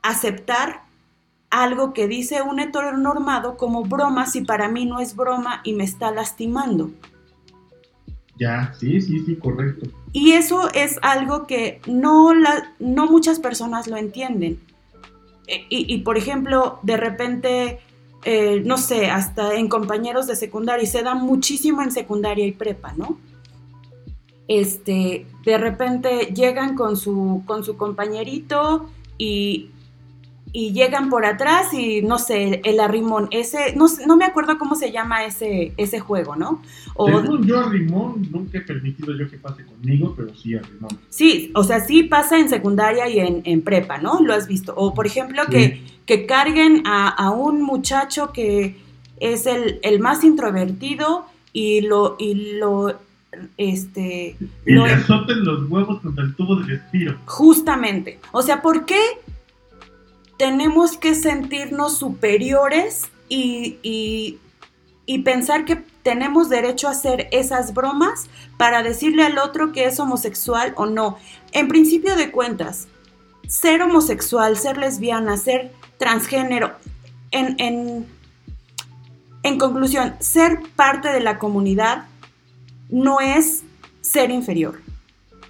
aceptar 0.00 0.84
algo 1.50 1.92
que 1.92 2.06
dice 2.06 2.40
un 2.40 2.60
heteronormado 2.60 3.56
como 3.56 3.82
broma 3.82 4.26
si 4.26 4.42
para 4.42 4.68
mí 4.68 4.86
no 4.86 5.00
es 5.00 5.16
broma 5.16 5.60
y 5.64 5.72
me 5.72 5.82
está 5.82 6.12
lastimando? 6.12 6.92
Ya, 8.38 8.72
sí, 8.78 9.00
sí, 9.00 9.24
sí, 9.26 9.34
correcto. 9.34 9.90
Y 10.12 10.32
eso 10.32 10.70
es 10.72 11.00
algo 11.02 11.48
que 11.48 11.80
no, 11.88 12.32
la, 12.32 12.74
no 12.78 13.06
muchas 13.06 13.40
personas 13.40 13.88
lo 13.88 13.96
entienden. 13.96 14.60
E, 15.48 15.66
y, 15.68 15.98
por 16.02 16.16
ejemplo, 16.16 16.78
de 16.84 16.96
repente, 16.96 17.80
eh, 18.24 18.62
no 18.64 18.78
sé, 18.78 19.10
hasta 19.10 19.56
en 19.56 19.68
compañeros 19.68 20.28
de 20.28 20.36
secundaria, 20.36 20.84
y 20.84 20.86
se 20.86 21.02
da 21.02 21.16
muchísimo 21.16 21.82
en 21.82 21.90
secundaria 21.90 22.46
y 22.46 22.52
prepa, 22.52 22.92
¿no? 22.96 23.18
Este, 24.50 25.26
de 25.44 25.58
repente 25.58 26.32
llegan 26.34 26.74
con 26.74 26.96
su, 26.96 27.44
con 27.46 27.62
su 27.62 27.76
compañerito 27.76 28.90
y, 29.16 29.70
y 30.52 30.72
llegan 30.72 31.08
por 31.08 31.24
atrás 31.24 31.72
y 31.72 32.02
no 32.02 32.18
sé, 32.18 32.60
el 32.64 32.80
arrimón, 32.80 33.28
ese, 33.30 33.76
no, 33.76 33.86
no 34.08 34.16
me 34.16 34.24
acuerdo 34.24 34.58
cómo 34.58 34.74
se 34.74 34.90
llama 34.90 35.24
ese, 35.24 35.72
ese 35.76 36.00
juego, 36.00 36.34
¿no? 36.34 36.62
O, 36.96 37.08
yo 37.42 37.60
arrimón, 37.60 38.26
nunca 38.28 38.58
he 38.58 38.62
permitido 38.62 39.16
yo 39.16 39.30
que 39.30 39.38
pase 39.38 39.64
conmigo, 39.64 40.14
pero 40.16 40.34
sí 40.34 40.56
arrimón. 40.56 40.98
Sí, 41.10 41.52
o 41.54 41.62
sea, 41.62 41.78
sí 41.78 42.02
pasa 42.02 42.36
en 42.36 42.48
secundaria 42.48 43.08
y 43.08 43.20
en, 43.20 43.62
prepa, 43.62 43.98
¿no? 43.98 44.20
Lo 44.20 44.34
has 44.34 44.48
visto. 44.48 44.74
O 44.76 44.94
por 44.94 45.06
ejemplo, 45.06 45.42
que, 45.48 45.80
que 46.06 46.26
carguen 46.26 46.82
a, 46.86 47.30
un 47.30 47.62
muchacho 47.62 48.32
que 48.32 48.74
es 49.20 49.46
el, 49.46 49.78
el 49.84 50.00
más 50.00 50.24
introvertido 50.24 51.24
y 51.52 51.82
lo, 51.82 52.16
y 52.18 52.56
lo 52.58 52.98
este 53.56 54.36
y 54.66 54.72
le 54.72 54.92
azoten 54.92 55.44
los 55.44 55.70
huevos 55.70 56.00
contra 56.00 56.24
el 56.24 56.34
tubo 56.34 56.56
de 56.56 56.66
respiro. 56.66 57.16
Justamente. 57.26 58.18
O 58.32 58.42
sea, 58.42 58.60
¿por 58.60 58.86
qué 58.86 58.98
tenemos 60.40 60.96
que 60.96 61.14
sentirnos 61.14 61.98
superiores 61.98 63.10
y, 63.28 64.38
pensar 65.22 65.66
que 65.66 65.76
tenemos 66.02 66.48
derecho 66.48 66.88
a 66.88 66.92
hacer 66.92 67.28
esas 67.30 67.74
bromas 67.74 68.30
para 68.56 68.82
decirle 68.82 69.22
al 69.22 69.36
otro 69.36 69.70
que 69.72 69.84
es 69.84 70.00
homosexual 70.00 70.72
o 70.76 70.86
no. 70.86 71.18
En 71.52 71.68
principio 71.68 72.16
de 72.16 72.30
cuentas, 72.30 72.88
ser 73.46 73.82
homosexual, 73.82 74.56
ser 74.56 74.78
lesbiana, 74.78 75.36
ser 75.36 75.72
transgénero, 75.98 76.72
en, 77.32 78.06
en 79.42 79.58
conclusión, 79.58 80.14
ser 80.20 80.60
parte 80.74 81.08
de 81.08 81.20
la 81.20 81.38
comunidad 81.38 82.06
no 82.90 83.20
es 83.20 83.62
ser 84.00 84.30
inferior. 84.30 84.80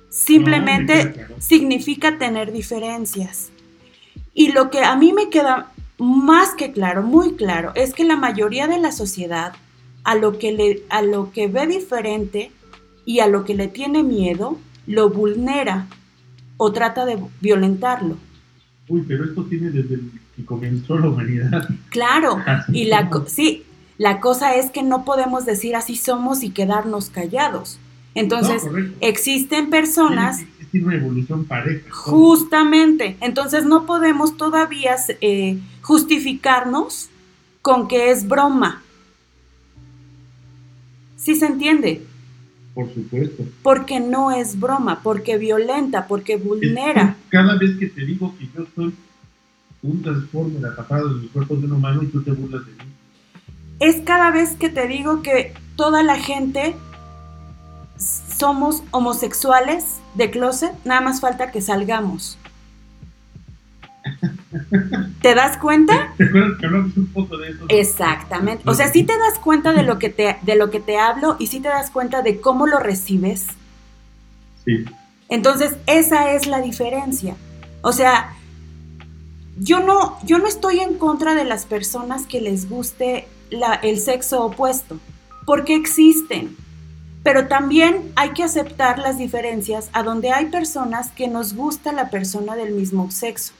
Simplemente 0.08 1.26
significa 1.38 2.18
tener 2.18 2.52
diferencias. 2.52 3.50
Y 4.34 4.52
lo 4.52 4.70
que 4.70 4.82
a 4.82 4.96
mí 4.96 5.12
me 5.12 5.30
queda 5.30 5.72
más 5.98 6.54
que 6.54 6.72
claro, 6.72 7.02
muy 7.02 7.34
claro, 7.34 7.72
es 7.74 7.94
que 7.94 8.04
la 8.04 8.16
mayoría 8.16 8.66
de 8.66 8.80
la 8.80 8.90
sociedad 8.90 9.52
a 10.02 10.14
lo 10.14 10.38
que, 10.38 10.52
le, 10.52 10.82
a 10.88 11.02
lo 11.02 11.30
que 11.30 11.46
ve 11.46 11.66
diferente 11.66 12.50
y 13.04 13.20
a 13.20 13.26
lo 13.26 13.44
que 13.44 13.54
le 13.54 13.68
tiene 13.68 14.02
miedo, 14.02 14.58
lo 14.86 15.10
vulnera 15.10 15.86
o 16.56 16.72
trata 16.72 17.04
de 17.04 17.18
violentarlo. 17.40 18.16
Uy, 18.88 19.04
pero 19.06 19.24
esto 19.24 19.44
tiene 19.44 19.70
desde 19.70 20.00
que 20.36 20.44
comenzó 20.44 20.98
la 20.98 21.08
humanidad. 21.08 21.68
Claro, 21.90 22.42
y 22.72 22.86
la, 22.86 23.08
sí, 23.26 23.64
la 24.00 24.18
cosa 24.18 24.54
es 24.54 24.70
que 24.70 24.82
no 24.82 25.04
podemos 25.04 25.44
decir 25.44 25.76
así 25.76 25.94
somos 25.94 26.42
y 26.42 26.48
quedarnos 26.48 27.10
callados. 27.10 27.78
Entonces, 28.14 28.62
existen 29.00 29.68
personas 29.68 30.40
tiene 30.70 30.86
una 30.86 30.96
evolución 30.96 31.44
pareja. 31.44 31.84
Justamente, 31.90 33.18
entonces 33.20 33.66
no 33.66 33.84
podemos 33.84 34.38
todavía 34.38 34.96
eh, 35.20 35.58
justificarnos 35.82 37.10
con 37.60 37.88
que 37.88 38.10
es 38.10 38.26
broma. 38.26 38.82
¿Sí 41.16 41.34
se 41.34 41.44
entiende? 41.44 42.02
Por 42.72 42.88
supuesto. 42.94 43.44
Porque 43.62 44.00
no 44.00 44.30
es 44.30 44.58
broma, 44.58 45.02
porque 45.02 45.36
violenta, 45.36 46.06
porque 46.06 46.36
vulnera. 46.36 47.16
cada 47.28 47.58
vez 47.58 47.76
que 47.76 47.88
te 47.88 48.06
digo 48.06 48.34
que 48.38 48.48
yo 48.56 48.64
soy 48.74 48.94
un 49.82 50.02
transformer 50.02 50.64
atrapado 50.64 51.18
en 51.18 51.24
el 51.24 51.28
cuerpo 51.28 51.56
de 51.56 51.66
un 51.66 51.72
humano 51.72 52.02
y 52.02 52.06
tú 52.06 52.22
te 52.22 52.30
burlas 52.30 52.64
de 52.64 52.72
mí. 52.72 52.89
Es 53.80 54.02
cada 54.02 54.30
vez 54.30 54.50
que 54.56 54.68
te 54.68 54.86
digo 54.86 55.22
que 55.22 55.54
toda 55.74 56.02
la 56.02 56.18
gente 56.18 56.76
somos 57.96 58.82
homosexuales 58.90 60.00
de 60.14 60.30
closet, 60.30 60.72
nada 60.84 61.00
más 61.00 61.20
falta 61.20 61.50
que 61.50 61.60
salgamos. 61.60 62.38
¿Te 65.22 65.34
das 65.34 65.56
cuenta? 65.56 66.12
¿Te 66.16 66.24
acuerdas 66.24 66.58
que 66.58 66.66
hablamos 66.66 66.96
un 66.96 67.06
poco 67.06 67.36
de 67.38 67.50
eso? 67.50 67.64
Exactamente. 67.68 68.64
O 68.66 68.74
sea, 68.74 68.88
sí 68.88 69.04
te 69.04 69.16
das 69.16 69.38
cuenta 69.38 69.72
de 69.72 69.82
lo 69.82 69.98
que 69.98 70.10
te, 70.10 70.36
de 70.42 70.56
lo 70.56 70.70
que 70.70 70.80
te 70.80 70.98
hablo 70.98 71.36
y 71.38 71.46
sí 71.46 71.60
te 71.60 71.68
das 71.68 71.90
cuenta 71.90 72.22
de 72.22 72.40
cómo 72.40 72.66
lo 72.66 72.80
recibes. 72.80 73.46
Sí. 74.64 74.84
Entonces, 75.28 75.76
esa 75.86 76.32
es 76.32 76.46
la 76.46 76.60
diferencia. 76.60 77.36
O 77.82 77.92
sea, 77.92 78.34
yo 79.58 79.80
no, 79.80 80.18
yo 80.24 80.38
no 80.38 80.46
estoy 80.46 80.80
en 80.80 80.94
contra 80.98 81.34
de 81.34 81.44
las 81.44 81.66
personas 81.66 82.26
que 82.26 82.40
les 82.40 82.68
guste 82.68 83.26
la, 83.50 83.74
el 83.74 83.98
sexo 83.98 84.44
opuesto, 84.44 84.98
porque 85.44 85.74
existen. 85.74 86.56
Pero 87.22 87.48
también 87.48 88.12
hay 88.16 88.30
que 88.30 88.42
aceptar 88.42 88.98
las 88.98 89.18
diferencias 89.18 89.90
a 89.92 90.02
donde 90.02 90.32
hay 90.32 90.46
personas 90.46 91.10
que 91.10 91.28
nos 91.28 91.54
gusta 91.54 91.92
la 91.92 92.08
persona 92.08 92.56
del 92.56 92.72
mismo 92.72 93.10
sexo. 93.10 93.52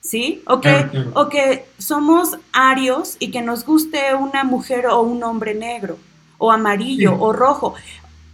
¿Sí? 0.00 0.42
O 0.46 0.60
que, 0.60 1.64
somos 1.78 2.38
arios 2.52 3.16
y 3.18 3.30
que 3.30 3.42
nos 3.42 3.64
guste 3.64 4.14
una 4.14 4.44
mujer 4.44 4.86
o 4.86 5.00
un 5.00 5.22
hombre 5.22 5.54
negro, 5.54 5.98
o 6.38 6.50
amarillo, 6.52 7.18
o 7.18 7.32
rojo. 7.32 7.74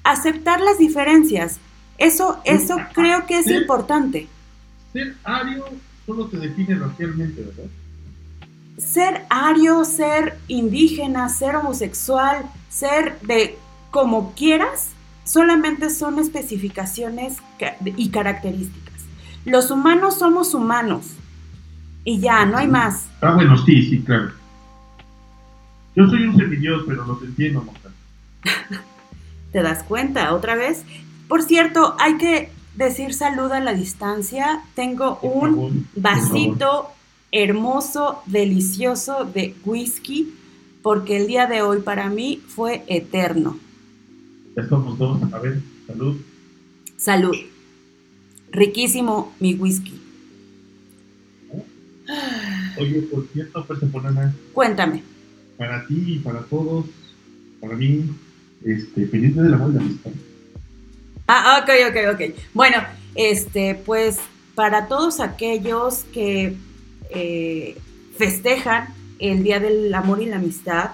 Aceptar 0.02 0.60
las 0.60 0.78
diferencias. 0.78 1.58
Eso, 1.98 2.40
eso 2.44 2.76
creo 2.92 3.26
que 3.26 3.38
es 3.38 3.46
importante. 3.46 4.28
Ser 4.92 5.16
ario 5.22 5.64
solo 6.06 6.26
te 6.26 6.38
define 6.38 6.74
racialmente, 6.76 7.42
¿verdad? 7.42 7.70
Ser 8.80 9.26
ario, 9.28 9.84
ser 9.84 10.38
indígena, 10.48 11.28
ser 11.28 11.56
homosexual, 11.56 12.44
ser 12.68 13.20
de 13.20 13.58
como 13.90 14.32
quieras, 14.34 14.90
solamente 15.24 15.90
son 15.90 16.18
especificaciones 16.18 17.36
y 17.84 18.08
características. 18.10 19.04
Los 19.44 19.70
humanos 19.70 20.18
somos 20.18 20.54
humanos 20.54 21.06
y 22.04 22.20
ya, 22.20 22.46
no 22.46 22.56
hay 22.56 22.68
más. 22.68 23.08
Ah, 23.20 23.34
bueno, 23.34 23.56
sí, 23.58 23.82
sí, 23.82 24.02
claro. 24.02 24.32
Yo 25.94 26.06
soy 26.08 26.24
un 26.24 26.36
semidios, 26.36 26.84
pero 26.86 27.04
los 27.04 27.22
entiendo, 27.22 27.64
¿Te 29.52 29.62
das 29.62 29.82
cuenta 29.82 30.32
otra 30.32 30.54
vez? 30.54 30.84
Por 31.28 31.42
cierto, 31.42 31.96
hay 31.98 32.16
que 32.16 32.50
decir 32.76 33.12
salud 33.12 33.50
a 33.52 33.60
la 33.60 33.74
distancia. 33.74 34.62
Tengo 34.74 35.18
un 35.22 35.86
vasito 35.96 36.90
hermoso, 37.32 38.22
delicioso 38.26 39.24
de 39.24 39.54
whisky, 39.64 40.34
porque 40.82 41.16
el 41.16 41.26
día 41.26 41.46
de 41.46 41.62
hoy 41.62 41.80
para 41.80 42.08
mí 42.08 42.40
fue 42.46 42.82
eterno. 42.86 43.58
Ya 44.56 44.68
somos 44.68 44.98
dos. 44.98 45.20
A 45.32 45.38
ver, 45.38 45.60
salud. 45.86 46.16
Salud. 46.96 47.36
Riquísimo 48.50 49.32
mi 49.38 49.54
whisky. 49.54 50.00
Oye, 52.78 53.02
por 53.02 53.26
cierto, 53.28 53.64
pues 53.66 53.80
Perseponana. 53.80 54.34
Cuéntame. 54.52 55.02
Para 55.56 55.86
ti 55.86 56.02
y 56.06 56.18
para 56.18 56.40
todos, 56.42 56.86
para 57.60 57.76
mí, 57.76 58.10
este, 58.64 59.06
feliz 59.06 59.36
de 59.36 59.42
la 59.42 59.58
la 59.58 59.64
amistad. 59.64 60.10
Ah, 61.28 61.62
ok, 61.62 61.70
ok, 61.90 62.14
ok. 62.14 62.36
Bueno, 62.54 62.78
este, 63.14 63.80
pues 63.86 64.18
para 64.54 64.88
todos 64.88 65.20
aquellos 65.20 66.04
que 66.12 66.56
eh, 67.10 67.76
festejan 68.16 68.94
el 69.18 69.42
Día 69.42 69.60
del 69.60 69.92
Amor 69.94 70.22
y 70.22 70.26
la 70.26 70.36
Amistad, 70.36 70.90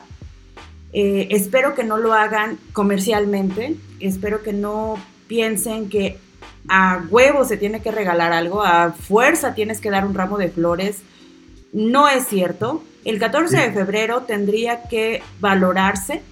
eh, 0.92 1.28
espero 1.30 1.74
que 1.74 1.84
no 1.84 1.98
lo 1.98 2.14
hagan 2.14 2.58
comercialmente, 2.72 3.76
espero 4.00 4.42
que 4.42 4.52
no 4.52 4.98
piensen 5.26 5.88
que 5.88 6.18
a 6.68 7.04
huevo 7.10 7.44
se 7.44 7.56
tiene 7.56 7.82
que 7.82 7.90
regalar 7.90 8.32
algo, 8.32 8.64
a 8.64 8.92
fuerza 8.92 9.54
tienes 9.54 9.80
que 9.80 9.90
dar 9.90 10.06
un 10.06 10.14
ramo 10.14 10.38
de 10.38 10.48
flores. 10.48 11.02
No 11.72 12.08
es 12.08 12.26
cierto. 12.26 12.82
El 13.04 13.18
14 13.18 13.56
de 13.56 13.72
febrero 13.72 14.22
tendría 14.22 14.84
que 14.84 15.22
valorarse, 15.38 16.22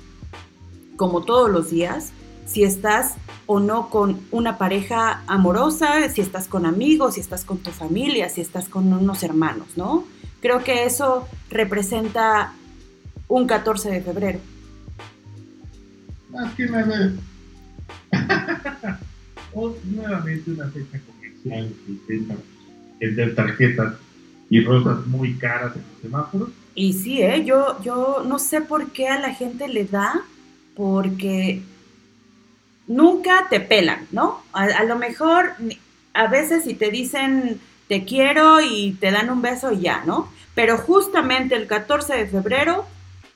como 0.97 1.23
todos 1.23 1.51
los 1.51 1.71
días, 1.71 2.13
si 2.47 2.65
estás 2.65 3.15
o 3.47 3.61
no 3.61 3.91
con 3.91 4.21
una 4.31 4.59
pareja 4.59 5.23
amorosa, 5.27 6.09
si 6.09 6.21
estás 6.21 6.49
con 6.49 6.67
amigos, 6.67 7.15
si 7.15 7.21
estás 7.21 7.45
con 7.45 7.59
tu 7.59 7.71
familia, 7.71 8.29
si 8.29 8.41
estás 8.41 8.69
con 8.69 8.93
unos 8.93 9.23
hermanos, 9.23 9.69
¿no? 9.77 10.05
Creo 10.41 10.63
que 10.63 10.85
eso 10.85 11.29
representa 11.51 12.53
un 13.29 13.47
14 13.47 13.91
de 13.91 14.01
febrero. 14.01 14.39
Más 16.31 16.55
que 16.55 16.67
nada. 16.67 17.13
o 19.55 19.75
nuevamente 19.85 20.51
una 20.51 20.69
fecha 20.69 21.01
comercial 21.07 21.73
que 22.07 22.21
vender 23.01 23.35
tarjetas 23.35 23.95
y 24.51 24.61
rosas 24.61 25.07
muy 25.07 25.35
caras 25.35 25.75
en 25.77 25.83
los 25.83 26.03
semáforos. 26.03 26.49
Y 26.75 26.93
sí, 26.93 27.23
¿eh? 27.23 27.45
yo, 27.45 27.81
yo 27.83 28.25
no 28.27 28.39
sé 28.39 28.61
por 28.61 28.91
qué 28.91 29.09
a 29.09 29.21
la 29.21 29.33
gente 29.33 29.69
le 29.69 29.85
da, 29.85 30.23
porque 30.75 31.63
nunca 32.87 33.47
te 33.51 33.61
pelan, 33.61 34.07
¿no? 34.13 34.43
A, 34.53 34.85
lo 34.85 34.97
mejor 34.97 35.55
a 36.13 36.27
veces 36.29 36.65
si 36.65 36.75
te 36.75 36.91
dicen 36.91 37.61
te 37.89 38.05
quiero 38.05 38.61
y 38.61 38.97
te 39.01 39.11
dan 39.11 39.31
un 39.31 39.43
beso 39.43 39.73
y 39.73 39.81
ya, 39.81 40.03
¿no? 40.07 40.29
Pero 40.55 40.79
justamente 40.79 41.55
el 41.55 41.67
14 41.67 42.15
de 42.15 42.27
febrero 42.27 42.87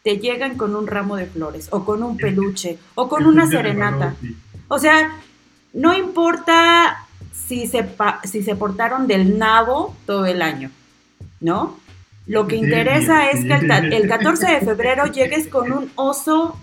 te 0.02 0.18
llegan 0.18 0.56
con 0.56 0.74
un 0.74 0.86
ramo 0.86 1.16
de 1.16 1.26
flores 1.26 1.68
o 1.70 1.84
con 1.84 2.02
un 2.02 2.16
peluche 2.16 2.78
o 2.94 3.08
con 3.08 3.26
una 3.26 3.46
serenata. 3.46 4.14
O 4.68 4.78
sea, 4.78 5.12
no 5.72 5.96
importa 5.96 7.06
si 7.46 7.66
se, 7.66 7.86
si 8.24 8.42
se 8.42 8.56
portaron 8.56 9.06
del 9.06 9.38
nabo 9.38 9.96
todo 10.06 10.26
el 10.26 10.42
año, 10.42 10.70
¿no? 11.40 11.78
Lo 12.26 12.46
que 12.46 12.56
interesa 12.56 13.30
es 13.30 13.44
que 13.44 13.54
el, 13.54 14.06
14 14.06 14.46
de 14.46 14.60
febrero 14.60 15.06
llegues 15.06 15.48
con 15.48 15.72
un 15.72 15.90
oso 15.94 16.58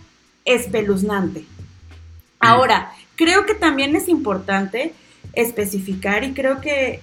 espeluznante. 0.45 1.45
Ahora, 2.45 2.91
creo 3.15 3.45
que 3.45 3.55
también 3.55 3.95
es 3.95 4.07
importante 4.07 4.93
especificar 5.33 6.23
y 6.23 6.33
creo 6.33 6.61
que 6.61 7.01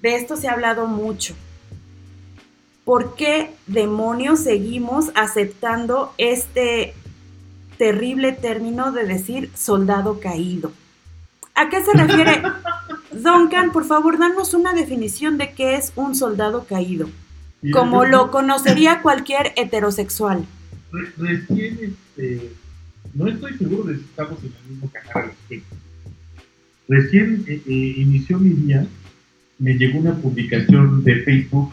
de 0.00 0.16
esto 0.16 0.36
se 0.36 0.48
ha 0.48 0.52
hablado 0.52 0.86
mucho. 0.86 1.34
¿Por 2.84 3.14
qué 3.14 3.54
demonios 3.66 4.40
seguimos 4.40 5.12
aceptando 5.14 6.12
este 6.18 6.94
terrible 7.78 8.32
término 8.32 8.92
de 8.92 9.04
decir 9.04 9.50
soldado 9.54 10.20
caído? 10.20 10.72
¿A 11.54 11.68
qué 11.68 11.84
se 11.84 11.92
refiere? 11.92 12.42
Duncan, 13.12 13.72
por 13.72 13.84
favor, 13.84 14.18
danos 14.18 14.54
una 14.54 14.72
definición 14.72 15.38
de 15.38 15.52
qué 15.52 15.76
es 15.76 15.92
un 15.96 16.14
soldado 16.14 16.64
caído 16.64 17.08
como 17.70 18.04
lo 18.04 18.30
conocería 18.30 19.02
cualquier 19.02 19.52
heterosexual. 19.56 20.44
Recién, 21.16 21.96
este, 22.16 22.52
no 23.14 23.26
estoy 23.28 23.56
seguro 23.58 23.84
de 23.84 23.96
si 23.96 24.02
estamos 24.02 24.38
en 24.40 24.52
el 24.52 24.70
mismo 24.70 24.90
canal. 24.90 25.32
Recién 26.88 27.44
eh, 27.46 27.62
eh, 27.66 27.94
inició 27.96 28.38
mi 28.38 28.50
día, 28.50 28.86
me 29.58 29.74
llegó 29.74 29.98
una 29.98 30.14
publicación 30.16 31.04
de 31.04 31.22
Facebook, 31.22 31.72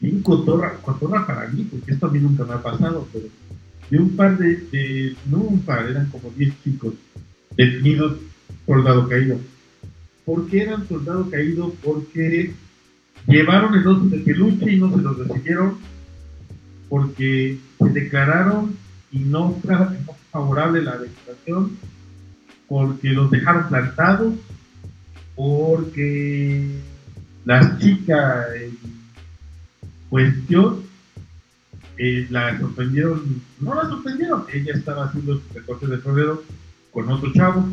bien 0.00 0.22
cotorra, 0.22 0.76
cotorra 0.78 1.26
para 1.26 1.48
mí, 1.48 1.66
porque 1.70 1.92
esto 1.92 2.06
a 2.06 2.10
mí 2.10 2.18
nunca 2.18 2.44
me 2.44 2.54
ha 2.54 2.62
pasado, 2.62 3.06
pero 3.12 3.26
de 3.90 3.98
un 3.98 4.16
par 4.16 4.38
de, 4.38 5.16
no 5.30 5.38
un 5.38 5.60
par, 5.60 5.86
eran 5.86 6.06
como 6.10 6.30
10 6.30 6.62
chicos 6.62 6.94
detenidos 7.56 8.18
soldado 8.66 9.08
caído. 9.08 9.38
¿Por 10.24 10.48
qué 10.48 10.62
eran 10.62 10.88
soldado 10.88 11.28
caído? 11.28 11.74
Porque 11.82 12.54
Llevaron 13.26 13.74
el 13.74 13.86
oso 13.86 14.06
de 14.06 14.18
peluche 14.18 14.72
y 14.72 14.76
no 14.76 14.90
se 14.94 15.02
los 15.02 15.18
recibieron 15.18 15.78
porque 16.88 17.58
se 17.78 17.88
declararon 17.90 18.74
y 19.10 19.18
no 19.20 19.52
fue 19.62 19.76
favorable 20.30 20.82
la 20.82 20.98
declaración, 20.98 21.76
porque 22.68 23.08
los 23.08 23.30
dejaron 23.30 23.68
plantados, 23.68 24.34
porque 25.34 26.80
la 27.44 27.78
chica 27.78 28.46
en 28.56 28.78
cuestión 30.08 30.82
eh, 31.98 32.26
la 32.30 32.58
sorprendieron, 32.58 33.42
no 33.60 33.74
la 33.74 33.88
sorprendieron, 33.88 34.44
ella 34.52 34.74
estaba 34.74 35.06
haciendo 35.06 35.34
su 35.34 35.54
recorte 35.54 35.86
de 35.86 35.98
febrero 35.98 36.42
con 36.92 37.10
otro 37.10 37.32
chavo. 37.32 37.68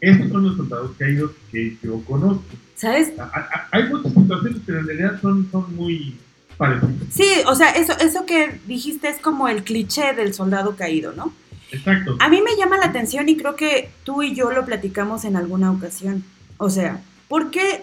Esos 0.00 0.30
son 0.30 0.44
los 0.44 0.56
soldados 0.56 0.90
caídos 0.98 1.30
que 1.50 1.76
yo 1.82 2.00
conozco. 2.04 2.44
¿Sabes? 2.74 3.12
Hay 3.70 3.88
muchas 3.88 4.12
situaciones, 4.12 4.60
pero 4.66 4.80
en 4.80 4.86
realidad 4.86 5.20
son, 5.22 5.48
son 5.50 5.74
muy 5.74 6.16
Sí, 7.10 7.26
o 7.46 7.54
sea, 7.54 7.70
eso, 7.70 7.92
eso 7.98 8.26
que 8.26 8.60
dijiste 8.66 9.08
es 9.08 9.18
como 9.18 9.48
el 9.48 9.64
cliché 9.64 10.12
del 10.14 10.34
soldado 10.34 10.76
caído, 10.76 11.12
¿no? 11.12 11.32
Exacto. 11.72 12.16
A 12.20 12.28
mí 12.28 12.40
me 12.42 12.56
llama 12.56 12.78
la 12.78 12.86
atención 12.86 13.28
y 13.28 13.36
creo 13.36 13.56
que 13.56 13.90
tú 14.04 14.22
y 14.22 14.34
yo 14.34 14.50
lo 14.50 14.64
platicamos 14.64 15.24
en 15.24 15.36
alguna 15.36 15.72
ocasión. 15.72 16.24
O 16.58 16.70
sea, 16.70 17.00
¿por 17.28 17.50
qué 17.50 17.82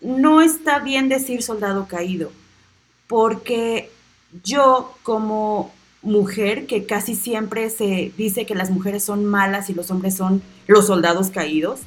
no 0.00 0.42
está 0.42 0.80
bien 0.80 1.08
decir 1.08 1.42
soldado 1.42 1.86
caído? 1.88 2.30
Porque 3.06 3.90
yo 4.44 4.94
como 5.02 5.72
mujer, 6.02 6.66
que 6.66 6.84
casi 6.84 7.14
siempre 7.14 7.70
se 7.70 8.12
dice 8.16 8.44
que 8.44 8.54
las 8.54 8.70
mujeres 8.70 9.04
son 9.04 9.24
malas 9.24 9.70
y 9.70 9.74
los 9.74 9.90
hombres 9.90 10.16
son 10.16 10.42
los 10.66 10.86
soldados 10.86 11.30
caídos, 11.30 11.80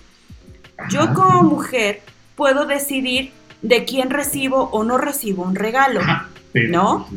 yo 0.90 1.14
como 1.14 1.44
mujer 1.44 2.02
puedo 2.36 2.66
decidir 2.66 3.32
de 3.62 3.86
quién 3.86 4.10
recibo 4.10 4.70
o 4.72 4.84
no 4.84 4.98
recibo 4.98 5.44
un 5.44 5.56
regalo, 5.56 6.02
ah, 6.04 6.28
¿no? 6.54 7.08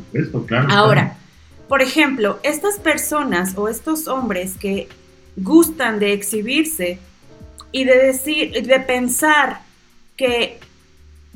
Ahora, 0.71 1.17
por 1.69 1.83
ejemplo, 1.83 2.39
estas 2.43 2.79
personas 2.79 3.55
o 3.57 3.69
estos 3.69 4.09
hombres 4.09 4.57
que 4.59 4.89
gustan 5.37 5.99
de 5.99 6.13
exhibirse 6.13 6.99
y 7.71 7.85
de 7.85 7.99
decir, 7.99 8.67
de 8.67 8.81
pensar 8.81 9.61
que 10.17 10.59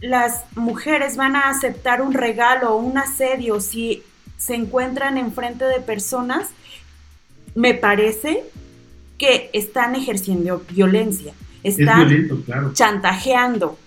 las 0.00 0.44
mujeres 0.56 1.16
van 1.16 1.36
a 1.36 1.50
aceptar 1.50 2.02
un 2.02 2.14
regalo 2.14 2.72
o 2.72 2.76
un 2.76 2.98
asedio 2.98 3.60
si 3.60 4.02
se 4.36 4.54
encuentran 4.54 5.18
enfrente 5.18 5.64
de 5.64 5.80
personas, 5.80 6.48
me 7.54 7.74
parece 7.74 8.42
que 9.18 9.50
están 9.52 9.94
ejerciendo 9.94 10.64
violencia 10.70 11.34
están 11.62 12.28
chantajeando, 12.72 13.78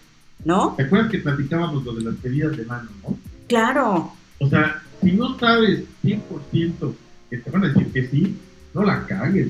¿no? 0.45 0.75
¿Te 0.77 0.83
acuerdas 0.83 1.11
que 1.11 1.19
platicábamos 1.19 1.83
lo 1.83 1.93
de 1.95 2.03
las 2.03 2.15
pedidas 2.15 2.55
de 2.55 2.65
mano, 2.65 2.89
no? 3.03 3.17
Claro. 3.47 4.13
O 4.39 4.47
sea, 4.47 4.81
si 5.01 5.11
no 5.11 5.37
sabes 5.37 5.83
100% 6.03 6.93
que 7.29 7.37
te 7.37 7.51
van 7.51 7.65
a 7.65 7.67
decir 7.67 7.91
que 7.91 8.07
sí, 8.07 8.37
no 8.73 8.83
la 8.83 9.05
cagues. 9.05 9.49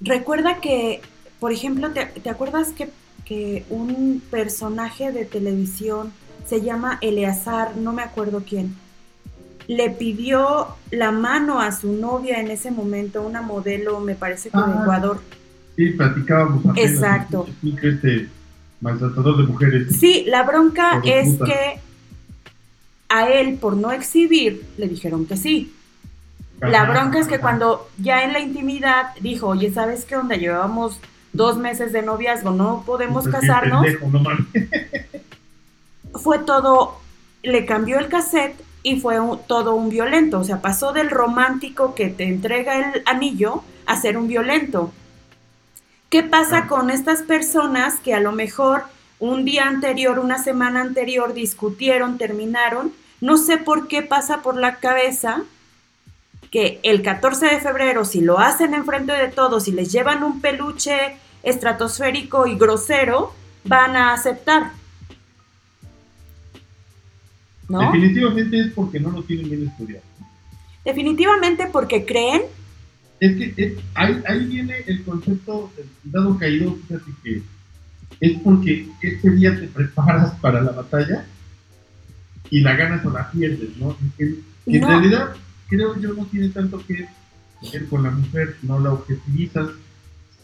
Recuerda 0.00 0.60
que, 0.60 1.02
por 1.40 1.52
ejemplo, 1.52 1.90
¿te, 1.90 2.30
acuerdas 2.30 2.68
que, 2.68 2.88
que 3.24 3.64
un 3.68 4.22
personaje 4.30 5.12
de 5.12 5.24
televisión 5.24 6.12
se 6.46 6.62
llama 6.62 6.98
Eleazar, 7.02 7.76
no 7.76 7.92
me 7.92 8.02
acuerdo 8.02 8.42
quién, 8.48 8.74
le 9.66 9.90
pidió 9.90 10.68
la 10.90 11.12
mano 11.12 11.60
a 11.60 11.72
su 11.72 11.92
novia 11.92 12.40
en 12.40 12.50
ese 12.50 12.70
momento, 12.70 13.22
una 13.22 13.42
modelo, 13.42 14.00
me 14.00 14.14
parece 14.14 14.50
que 14.50 14.56
de 14.56 14.64
ah. 14.64 14.80
Ecuador. 14.82 15.20
Sí, 15.76 15.90
platicábamos 15.90 16.64
Exacto. 16.76 17.46
Este 17.82 18.28
maltratador 18.80 19.38
de 19.38 19.42
mujeres. 19.44 19.96
Sí, 19.98 20.24
la 20.26 20.42
bronca 20.42 21.00
es 21.04 21.38
que 21.38 21.80
a 23.08 23.28
él, 23.28 23.54
por 23.54 23.76
no 23.76 23.92
exhibir, 23.92 24.64
le 24.76 24.88
dijeron 24.88 25.26
que 25.26 25.36
sí. 25.36 25.72
la 26.60 26.84
bronca 26.84 27.18
es 27.18 27.26
que 27.26 27.38
cuando 27.38 27.88
ya 27.98 28.24
en 28.24 28.32
la 28.32 28.40
intimidad 28.40 29.14
dijo, 29.20 29.48
oye, 29.48 29.72
¿sabes 29.72 30.04
qué 30.04 30.16
onda? 30.16 30.36
Llevábamos 30.36 31.00
dos 31.32 31.58
meses 31.58 31.92
de 31.92 32.02
noviazgo, 32.02 32.50
no 32.50 32.82
podemos 32.84 33.26
casarnos. 33.28 33.86
fue 36.14 36.38
todo, 36.40 36.98
le 37.42 37.64
cambió 37.64 37.98
el 37.98 38.08
cassette 38.08 38.56
y 38.82 39.00
fue 39.00 39.18
todo 39.46 39.74
un 39.74 39.88
violento. 39.88 40.40
O 40.40 40.44
sea, 40.44 40.60
pasó 40.60 40.92
del 40.92 41.10
romántico 41.10 41.94
que 41.94 42.08
te 42.08 42.24
entrega 42.24 42.92
el 42.92 43.02
anillo 43.06 43.62
a 43.86 44.00
ser 44.00 44.18
un 44.18 44.28
violento. 44.28 44.92
¿Qué 46.08 46.22
pasa 46.22 46.68
con 46.68 46.90
estas 46.90 47.22
personas 47.22 48.00
que 48.00 48.14
a 48.14 48.20
lo 48.20 48.32
mejor 48.32 48.84
un 49.18 49.44
día 49.44 49.66
anterior, 49.66 50.18
una 50.18 50.42
semana 50.42 50.80
anterior 50.80 51.34
discutieron, 51.34 52.16
terminaron? 52.16 52.92
No 53.20 53.36
sé 53.36 53.58
por 53.58 53.88
qué 53.88 54.00
pasa 54.00 54.40
por 54.40 54.56
la 54.56 54.76
cabeza 54.76 55.42
que 56.50 56.80
el 56.82 57.02
14 57.02 57.46
de 57.46 57.60
febrero, 57.60 58.06
si 58.06 58.22
lo 58.22 58.38
hacen 58.38 58.72
enfrente 58.72 59.12
de 59.12 59.28
todos 59.28 59.68
y 59.68 59.72
les 59.72 59.92
llevan 59.92 60.22
un 60.22 60.40
peluche 60.40 61.16
estratosférico 61.42 62.46
y 62.46 62.56
grosero, 62.56 63.34
van 63.64 63.94
a 63.94 64.14
aceptar. 64.14 64.72
Definitivamente 67.68 68.60
es 68.60 68.72
porque 68.72 68.98
no 68.98 69.10
lo 69.10 69.22
tienen 69.24 69.50
bien 69.50 69.68
estudiado. 69.68 70.04
Definitivamente 70.86 71.66
porque 71.66 72.06
creen 72.06 72.42
es 73.20 73.36
que 73.36 73.78
ahí, 73.94 74.22
ahí, 74.26 74.46
viene 74.46 74.74
el 74.86 75.04
concepto 75.04 75.70
del 75.76 75.88
dado 76.04 76.38
caído, 76.38 76.76
fíjate 76.86 77.10
que 77.22 77.42
es 78.20 78.40
porque 78.40 78.88
ese 79.00 79.30
día 79.30 79.58
te 79.58 79.66
preparas 79.68 80.32
para 80.40 80.60
la 80.60 80.72
batalla 80.72 81.26
y 82.50 82.60
la 82.60 82.76
ganas 82.76 83.04
o 83.04 83.10
la 83.10 83.30
pierdes, 83.30 83.76
¿no? 83.76 83.96
En, 84.18 84.44
realidad, 84.82 85.34
creo 85.68 85.98
yo, 85.98 86.14
no 86.14 86.26
tiene 86.26 86.48
tanto 86.50 86.84
que 86.86 87.08
ver 87.72 87.88
con 87.88 88.02
la 88.02 88.10
mujer, 88.10 88.56
no 88.62 88.78
la 88.78 88.92
objetivizas, 88.92 89.68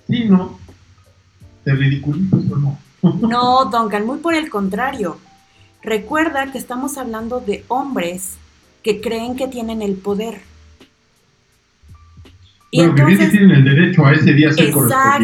sino 0.06 0.58
te 1.62 1.74
ridiculizas 1.74 2.40
o 2.50 2.56
no. 2.56 2.78
no, 3.28 3.64
Duncan, 3.66 4.06
muy 4.06 4.18
por 4.18 4.34
el 4.34 4.50
contrario. 4.50 5.18
Recuerda 5.82 6.50
que 6.50 6.58
estamos 6.58 6.96
hablando 6.96 7.40
de 7.40 7.64
hombres 7.68 8.36
que 8.82 9.00
creen 9.00 9.36
que 9.36 9.48
tienen 9.48 9.82
el 9.82 9.94
poder 9.94 10.40
bueno, 12.74 12.94
que 12.94 13.26
tienen 13.28 13.50
el 13.50 13.64
derecho 13.64 14.04
a 14.04 14.12
ese 14.12 14.32
día 14.32 14.52
ser 14.52 14.72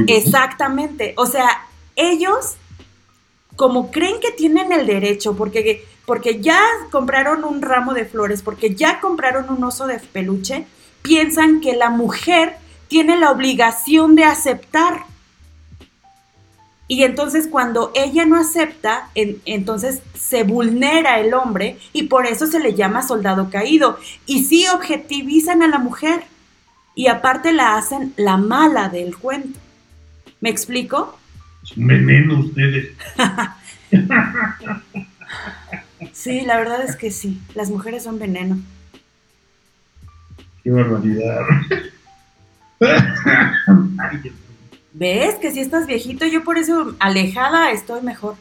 Exactamente. 0.06 1.14
O 1.16 1.26
sea, 1.26 1.48
ellos, 1.96 2.56
como 3.56 3.90
creen 3.90 4.20
que 4.20 4.30
tienen 4.30 4.72
el 4.72 4.86
derecho, 4.86 5.36
porque, 5.36 5.84
porque 6.06 6.40
ya 6.40 6.60
compraron 6.90 7.44
un 7.44 7.62
ramo 7.62 7.94
de 7.94 8.04
flores, 8.04 8.42
porque 8.42 8.74
ya 8.74 9.00
compraron 9.00 9.50
un 9.50 9.64
oso 9.64 9.86
de 9.86 9.98
peluche, 9.98 10.66
piensan 11.02 11.60
que 11.60 11.74
la 11.74 11.90
mujer 11.90 12.54
tiene 12.88 13.18
la 13.18 13.30
obligación 13.30 14.16
de 14.16 14.24
aceptar. 14.24 15.04
Y 16.88 17.04
entonces 17.04 17.46
cuando 17.46 17.92
ella 17.94 18.26
no 18.26 18.36
acepta, 18.36 19.10
entonces 19.14 20.02
se 20.18 20.42
vulnera 20.42 21.20
el 21.20 21.34
hombre 21.34 21.78
y 21.92 22.04
por 22.04 22.26
eso 22.26 22.48
se 22.48 22.58
le 22.58 22.74
llama 22.74 23.06
soldado 23.06 23.48
caído. 23.48 23.98
Y 24.26 24.42
sí 24.42 24.66
objetivizan 24.66 25.62
a 25.62 25.68
la 25.68 25.78
mujer 25.78 26.24
y 27.00 27.06
aparte 27.06 27.54
la 27.54 27.78
hacen 27.78 28.12
la 28.18 28.36
mala 28.36 28.90
del 28.90 29.16
cuento. 29.16 29.58
¿Me 30.42 30.50
explico? 30.50 31.18
Veneno 31.74 32.40
ustedes. 32.40 32.90
sí, 36.12 36.42
la 36.42 36.58
verdad 36.58 36.84
es 36.84 36.96
que 36.96 37.10
sí, 37.10 37.40
las 37.54 37.70
mujeres 37.70 38.04
son 38.04 38.18
veneno. 38.18 38.60
Qué 40.62 40.70
barbaridad. 40.70 41.40
¿Ves? 44.92 45.36
Que 45.36 45.52
si 45.52 45.60
estás 45.60 45.86
viejito, 45.86 46.26
yo 46.26 46.44
por 46.44 46.58
eso 46.58 46.96
alejada 47.00 47.70
estoy 47.70 48.02
mejor. 48.02 48.36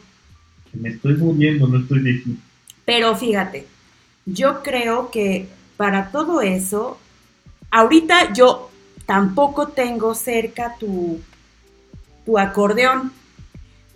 Me 0.74 0.90
estoy 0.90 1.14
muriendo, 1.14 1.66
no 1.66 1.78
estoy 1.78 2.00
viejito. 2.00 2.38
Pero 2.84 3.16
fíjate, 3.16 3.66
yo 4.26 4.62
creo 4.62 5.10
que 5.10 5.48
para 5.78 6.10
todo 6.10 6.42
eso, 6.42 7.00
ahorita 7.70 8.32
yo 8.32 8.70
tampoco 9.06 9.68
tengo 9.68 10.14
cerca 10.14 10.76
tu, 10.78 11.20
tu 12.24 12.38
acordeón, 12.38 13.12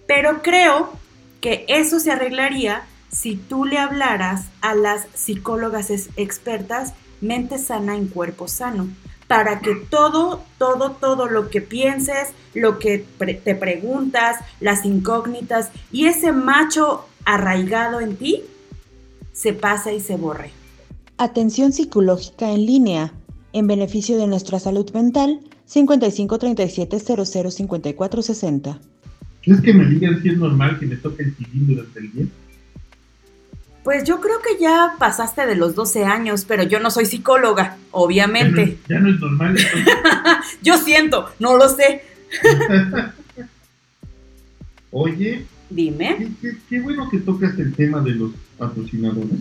pero 0.07 0.43
creo 0.43 0.93
que 1.41 1.65
eso 1.69 2.01
se 2.01 2.11
arreglaría 2.11 2.85
si 3.11 3.37
tú 3.37 3.65
le 3.65 3.79
hablaras 3.79 4.47
a 4.61 4.75
las 4.75 5.07
psicólogas 5.15 5.91
expertas 6.17 6.95
mente 7.21 7.59
sana 7.59 7.97
en 7.97 8.09
cuerpo 8.09 8.49
sano 8.49 8.89
para 9.27 9.61
que 9.61 9.75
todo, 9.75 10.43
todo, 10.59 10.93
todo 10.93 11.27
lo 11.27 11.49
que 11.49 11.61
pienses, 11.61 12.29
lo 12.53 12.79
que 12.79 12.99
te 12.99 13.55
preguntas, 13.55 14.37
las 14.61 14.85
incógnitas 14.85 15.71
y 15.91 16.07
ese 16.07 16.33
macho 16.33 17.07
arraigado 17.25 18.01
en 18.01 18.17
ti 18.17 18.43
se 19.33 19.53
pase 19.53 19.95
y 19.95 20.01
se 20.01 20.17
borre. 20.17 20.51
Atención 21.17 21.73
psicológica 21.73 22.51
en 22.51 22.67
línea, 22.67 23.13
en 23.55 23.69
beneficio 23.69 24.19
de 24.19 24.27
nuestra 24.27 24.59
salud 24.59 24.91
mental, 24.93 25.41
55 25.65 26.39
37 26.39 26.99
00 26.99 27.51
54 27.51 28.23
60. 28.23 28.81
¿Crees 29.43 29.61
que 29.61 29.73
me 29.73 29.87
digan 29.87 30.21
si 30.21 30.31
es 30.31 30.37
normal 30.37 30.79
que 30.79 30.87
me 30.87 30.97
toque 30.97 31.23
el 31.23 31.35
cilindro 31.37 31.77
durante 31.77 32.01
el 32.01 32.13
día? 32.13 32.27
Pues 33.85 34.03
yo 34.05 34.21
creo 34.21 34.41
que 34.41 34.61
ya 34.61 34.95
pasaste 34.99 35.47
de 35.47 35.55
los 35.55 35.77
12 35.77 36.05
años, 36.05 36.45
pero 36.47 36.65
yo 36.65 36.81
no 36.81 36.91
soy 36.91 37.07
psicóloga, 37.07 37.77
obviamente. 37.93 38.79
Ya 38.89 38.99
no, 38.99 39.11
es 39.11 39.21
normal. 39.21 39.57
yo 40.63 40.77
siento, 40.79 41.29
no 41.39 41.57
lo 41.57 41.69
sé. 41.69 42.03
Oye. 44.91 45.47
Dime. 45.71 46.33
Qué, 46.69 46.81
bueno 46.81 47.09
que 47.09 47.19
tocas 47.19 47.57
el 47.59 47.73
tema 47.75 48.01
de 48.01 48.15
los 48.15 48.33
patrocinadores. 48.59 49.39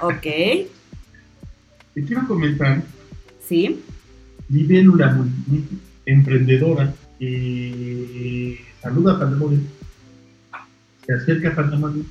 ok. 0.00 0.22
Te 1.94 2.04
quiero 2.04 2.26
comentar. 2.26 2.82
Sí. 3.46 3.80
Libélula, 4.48 5.24
emprendedora, 6.04 6.94
eh, 7.20 8.58
saluda 8.80 9.14
a 9.14 9.18
Pandemonium, 9.20 9.62
se 11.06 11.12
acerca 11.12 11.50
a 11.50 11.54
Pandemonium 11.54 12.06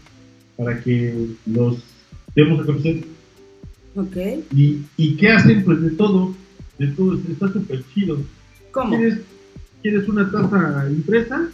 para 0.57 0.81
que 0.81 1.27
los 1.45 1.83
demos 2.35 2.61
a 2.61 2.65
conocer. 2.65 3.03
Ok. 3.95 4.17
¿Y, 4.53 4.81
¿Y 4.97 5.15
qué 5.17 5.29
hacen? 5.29 5.63
Pues 5.63 5.81
de 5.81 5.91
todo, 5.91 6.33
de 6.77 6.87
todo, 6.87 7.19
está 7.29 7.51
súper 7.51 7.83
chido. 7.93 8.17
¿Cómo? 8.71 8.97
¿Quieres, 9.81 10.09
una 10.09 10.29
taza 10.29 10.89
impresa? 10.89 11.49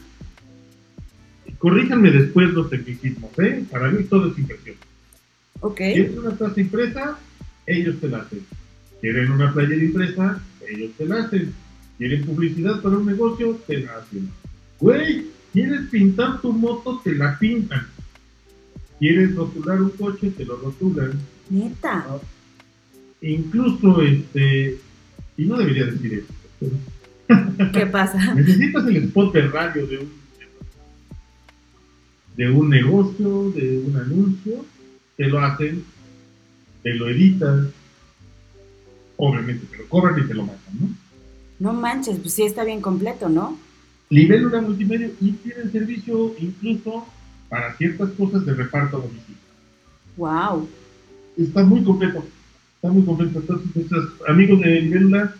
Corríjanme 1.58 2.12
después 2.12 2.50
los 2.54 2.70
tecnicismos, 2.70 3.32
¿eh? 3.40 3.66
Para 3.70 3.92
mí 3.92 4.04
todo 4.06 4.32
es 4.32 4.38
inversión. 4.40 4.76
Ok. 5.60 5.78
¿Quieres 5.78 6.18
una 6.18 6.32
taza 6.32 6.60
impresa? 6.60 7.20
Ellos 7.68 8.00
te 8.00 8.08
la 8.08 8.20
hacen. 8.20 8.40
¿Quieren 9.02 9.32
una 9.32 9.52
playera 9.52 9.84
impresa? 9.84 10.42
Ellos 10.70 10.92
te 10.98 11.06
la 11.06 11.24
hacen. 11.24 11.54
¿Quieren 11.98 12.24
publicidad 12.24 12.82
para 12.82 12.98
un 12.98 13.06
negocio? 13.08 13.60
Te 13.68 13.80
la 13.80 13.98
hacen. 13.98 14.30
Güey, 14.80 15.26
¿quieres 15.52 15.82
pintar 15.90 16.40
tu 16.42 16.54
moto? 16.54 17.02
Te 17.04 17.16
la 17.16 17.38
pintan. 17.38 17.88
¿Quieres 19.00 19.36
rotular 19.36 19.82
un 19.82 19.90
coche? 19.92 20.32
Te 20.32 20.46
lo 20.46 20.58
rotulan. 20.58 21.14
Neta. 21.50 22.06
incluso, 23.22 24.02
este, 24.02 24.78
y 25.38 25.46
no 25.46 25.58
debería 25.58 25.86
decir 25.86 26.24
eso. 26.24 26.72
¿Qué 27.74 27.86
pasa? 27.88 28.34
Necesitas 28.36 28.86
el 28.88 28.98
spot 28.98 29.34
de 29.34 29.48
radio 29.48 29.88
de 29.88 29.98
un, 29.98 30.12
de 32.38 32.52
un 32.52 32.70
negocio, 32.70 33.52
de 33.52 33.80
un 33.80 33.96
anuncio, 33.96 34.66
te 35.18 35.28
lo 35.28 35.40
hacen, 35.40 35.84
te 36.84 36.94
lo 36.94 37.10
editan, 37.10 37.72
obviamente 39.22 39.68
te 39.68 39.78
lo 39.78 40.18
y 40.18 40.28
te 40.28 40.34
lo 40.34 40.44
matan, 40.44 40.74
¿no? 40.80 40.90
No 41.60 41.74
manches, 41.74 42.18
pues 42.18 42.34
sí 42.34 42.44
está 42.44 42.64
bien 42.64 42.82
completo, 42.82 43.30
¿no? 43.30 43.58
Nivel 44.10 44.48
una 44.48 44.62
multimedia 44.62 45.12
y 45.22 45.32
tienen 45.34 45.72
servicio 45.72 46.34
incluso 46.40 47.06
para 47.48 47.78
ciertas 47.78 48.10
cosas 48.12 48.46
de 48.46 48.56
reparto 48.56 48.98
a 48.98 49.02
domicilio. 49.02 49.42
Wow. 50.18 50.68
Está 51.38 51.64
muy 51.64 51.84
completo, 51.84 52.26
está 52.76 52.90
muy 52.90 53.04
completo. 53.04 53.40
Entonces, 53.40 53.76
nuestros 53.76 54.10
amigos 54.28 54.60
de 54.60 54.82
Libélula, 54.82 55.36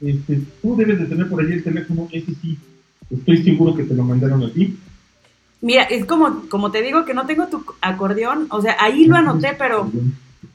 este, 0.00 0.40
tú 0.62 0.76
debes 0.76 1.00
de 1.00 1.06
tener 1.06 1.28
por 1.28 1.40
ahí 1.42 1.52
el 1.52 1.64
teléfono, 1.64 2.08
ese 2.12 2.34
sí, 2.40 2.56
estoy 3.10 3.42
seguro 3.42 3.74
que 3.74 3.82
te 3.82 3.94
lo 3.94 4.04
mandaron 4.04 4.44
a 4.44 4.52
ti. 4.52 4.78
Mira, 5.60 5.82
es 5.84 6.04
como, 6.04 6.48
como 6.48 6.70
te 6.70 6.82
digo 6.82 7.04
que 7.04 7.14
no 7.14 7.26
tengo 7.26 7.48
tu 7.48 7.64
acordeón, 7.80 8.46
o 8.50 8.62
sea, 8.62 8.76
ahí 8.78 9.06
lo 9.06 9.16
anoté, 9.16 9.56
pero, 9.58 9.90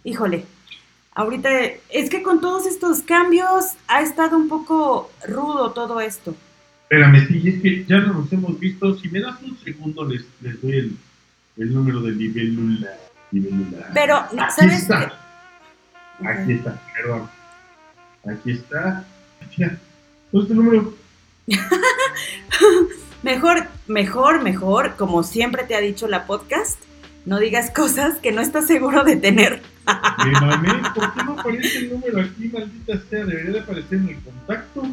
híjole, 0.06 0.46
ahorita, 1.20 1.50
es 1.90 2.10
que 2.10 2.24
con 2.24 2.40
todos 2.40 2.66
estos 2.66 3.02
cambios 3.02 3.74
ha 3.88 4.02
estado 4.02 4.38
un 4.38 4.48
poco 4.48 5.12
rudo 5.28 5.72
todo 5.72 6.00
esto. 6.00 6.34
Espérame, 6.84 7.28
sí, 7.28 7.50
es 7.50 7.62
que 7.62 7.86
ya 7.86 8.00
no 8.00 8.14
nos 8.14 8.32
hemos 8.32 8.58
visto. 8.58 8.98
Si 8.98 9.10
me 9.10 9.20
das 9.20 9.36
un 9.44 9.58
segundo, 9.60 10.06
les, 10.06 10.26
les 10.42 10.62
doy 10.62 10.72
el, 10.72 10.98
el 11.58 11.74
número 11.74 12.02
de 12.02 12.12
libélula. 12.12 12.90
Pero, 13.94 14.16
Aquí 14.16 14.38
¿sabes 14.56 14.82
está. 14.82 15.14
Aquí 16.24 16.54
está, 16.54 16.82
perdón. 16.96 17.30
Aquí 18.26 18.52
está. 18.52 19.06
Mira, 19.58 19.78
¿cuál 20.32 20.46
es 20.46 20.50
el 20.52 20.56
número? 20.56 20.94
mejor, 23.24 23.68
mejor, 23.88 24.42
mejor, 24.42 24.96
como 24.96 25.24
siempre 25.24 25.64
te 25.64 25.76
ha 25.76 25.82
dicho 25.82 26.08
la 26.08 26.26
podcast, 26.26 26.80
no 27.26 27.40
digas 27.40 27.72
cosas 27.72 28.18
que 28.20 28.32
no 28.32 28.42
estás 28.42 28.68
seguro 28.68 29.04
de 29.04 29.18
tener. 29.18 29.62
¿Por 30.94 31.14
qué 31.14 31.24
no 31.24 31.40
aparece 31.40 31.78
el 31.80 31.90
número 31.92 32.22
aquí, 32.22 32.50
maldita 32.52 33.02
sea? 33.10 33.26
Debería 33.26 33.52
de 33.52 33.60
aparecer 33.60 34.00
en 34.00 34.10
el 34.10 34.16
contacto. 34.20 34.84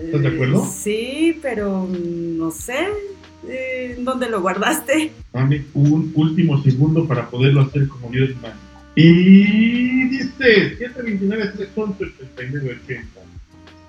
¿Estás 0.00 0.22
de 0.22 0.28
acuerdo? 0.28 0.66
Sí, 0.66 1.38
pero 1.42 1.88
no 1.88 2.50
sé. 2.50 2.88
Eh, 3.48 3.96
¿Dónde 4.00 4.28
lo 4.28 4.40
guardaste? 4.40 5.12
Dame 5.32 5.64
un 5.74 6.12
último 6.14 6.62
segundo 6.62 7.06
para 7.06 7.28
poderlo 7.28 7.62
hacer 7.62 7.86
como 7.88 8.10
Dios 8.10 8.30
manda. 8.42 8.56
Y 8.94 10.08
dice 10.08 10.76
729 10.78 11.52
311 11.56 12.04
8980 12.34 13.20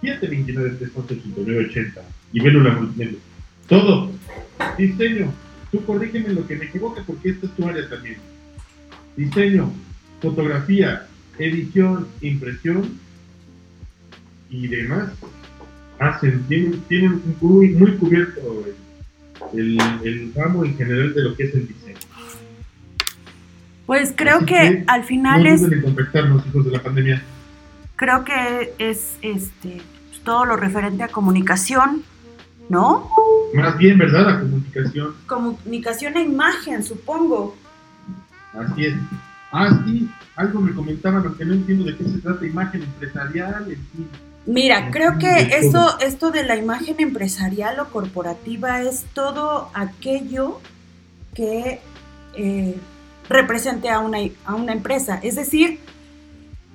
729 0.01 0.69
311 0.79 1.31
8980 1.31 2.01
y 2.33 2.39
velo 2.41 2.61
la 2.61 2.71
multimedia. 2.71 3.19
Todo. 3.67 4.11
Diseño. 4.77 5.33
Tú 5.71 5.83
corrígeme 5.85 6.29
lo 6.29 6.47
que 6.47 6.55
me 6.55 6.65
equivoque 6.65 7.01
porque 7.05 7.29
esta 7.29 7.47
es 7.47 7.55
tu 7.55 7.67
área 7.67 7.89
también. 7.89 8.17
Diseño, 9.15 9.71
fotografía, 10.21 11.07
edición, 11.37 12.07
impresión 12.21 12.99
y 14.49 14.67
demás 14.67 15.09
hacen, 15.99 16.43
tienen, 16.47 16.81
tienen 16.81 17.21
muy, 17.41 17.69
muy 17.69 17.97
cubierto 17.97 18.65
el, 19.53 19.77
el, 20.03 20.33
ramo 20.35 20.63
en 20.63 20.77
general 20.77 21.13
de 21.13 21.23
lo 21.23 21.35
que 21.35 21.43
es 21.43 21.55
el 21.55 21.67
diseño. 21.67 21.97
Pues 23.85 24.13
creo 24.15 24.45
que, 24.45 24.83
al 24.87 25.03
final 25.05 25.47
es. 25.47 25.61
contactarnos, 25.81 26.45
hijos 26.47 26.65
de 26.65 26.71
la 26.71 26.83
pandemia. 26.83 27.23
Creo 27.95 28.23
que 28.25 28.73
es 28.77 29.17
este 29.21 29.81
todo 30.23 30.43
lo 30.43 30.57
referente 30.57 31.03
a 31.03 31.07
comunicación, 31.07 32.03
¿no? 32.67 33.09
Más 33.53 33.77
bien, 33.77 33.97
¿verdad? 33.97 34.25
La 34.25 34.39
comunicación. 34.41 35.15
Comunicación 35.25 36.17
e 36.17 36.21
imagen, 36.23 36.83
supongo. 36.83 37.55
Así 38.53 38.87
es. 38.87 38.95
Ah, 39.51 39.69
sí, 39.85 40.09
algo 40.35 40.61
me 40.61 40.73
comentaban, 40.73 41.23
lo 41.23 41.35
que 41.37 41.45
no 41.45 41.53
entiendo 41.53 41.85
de 41.85 41.95
qué 41.95 42.03
se 42.03 42.17
trata, 42.19 42.45
imagen 42.45 42.83
empresarial, 42.83 43.63
en 43.71 43.87
fin. 43.87 44.07
Mira, 44.45 44.91
creo 44.91 45.17
que 45.17 45.57
esto, 45.57 45.99
esto 45.99 46.31
de 46.31 46.43
la 46.43 46.55
imagen 46.55 46.95
empresarial 46.99 47.79
o 47.79 47.89
corporativa 47.89 48.81
es 48.81 49.05
todo 49.13 49.69
aquello 49.73 50.61
que 51.33 51.81
eh, 52.33 52.75
represente 53.27 53.89
a 53.89 53.99
una, 53.99 54.19
a 54.45 54.55
una, 54.55 54.71
empresa. 54.71 55.19
Es 55.21 55.35
decir, 55.35 55.79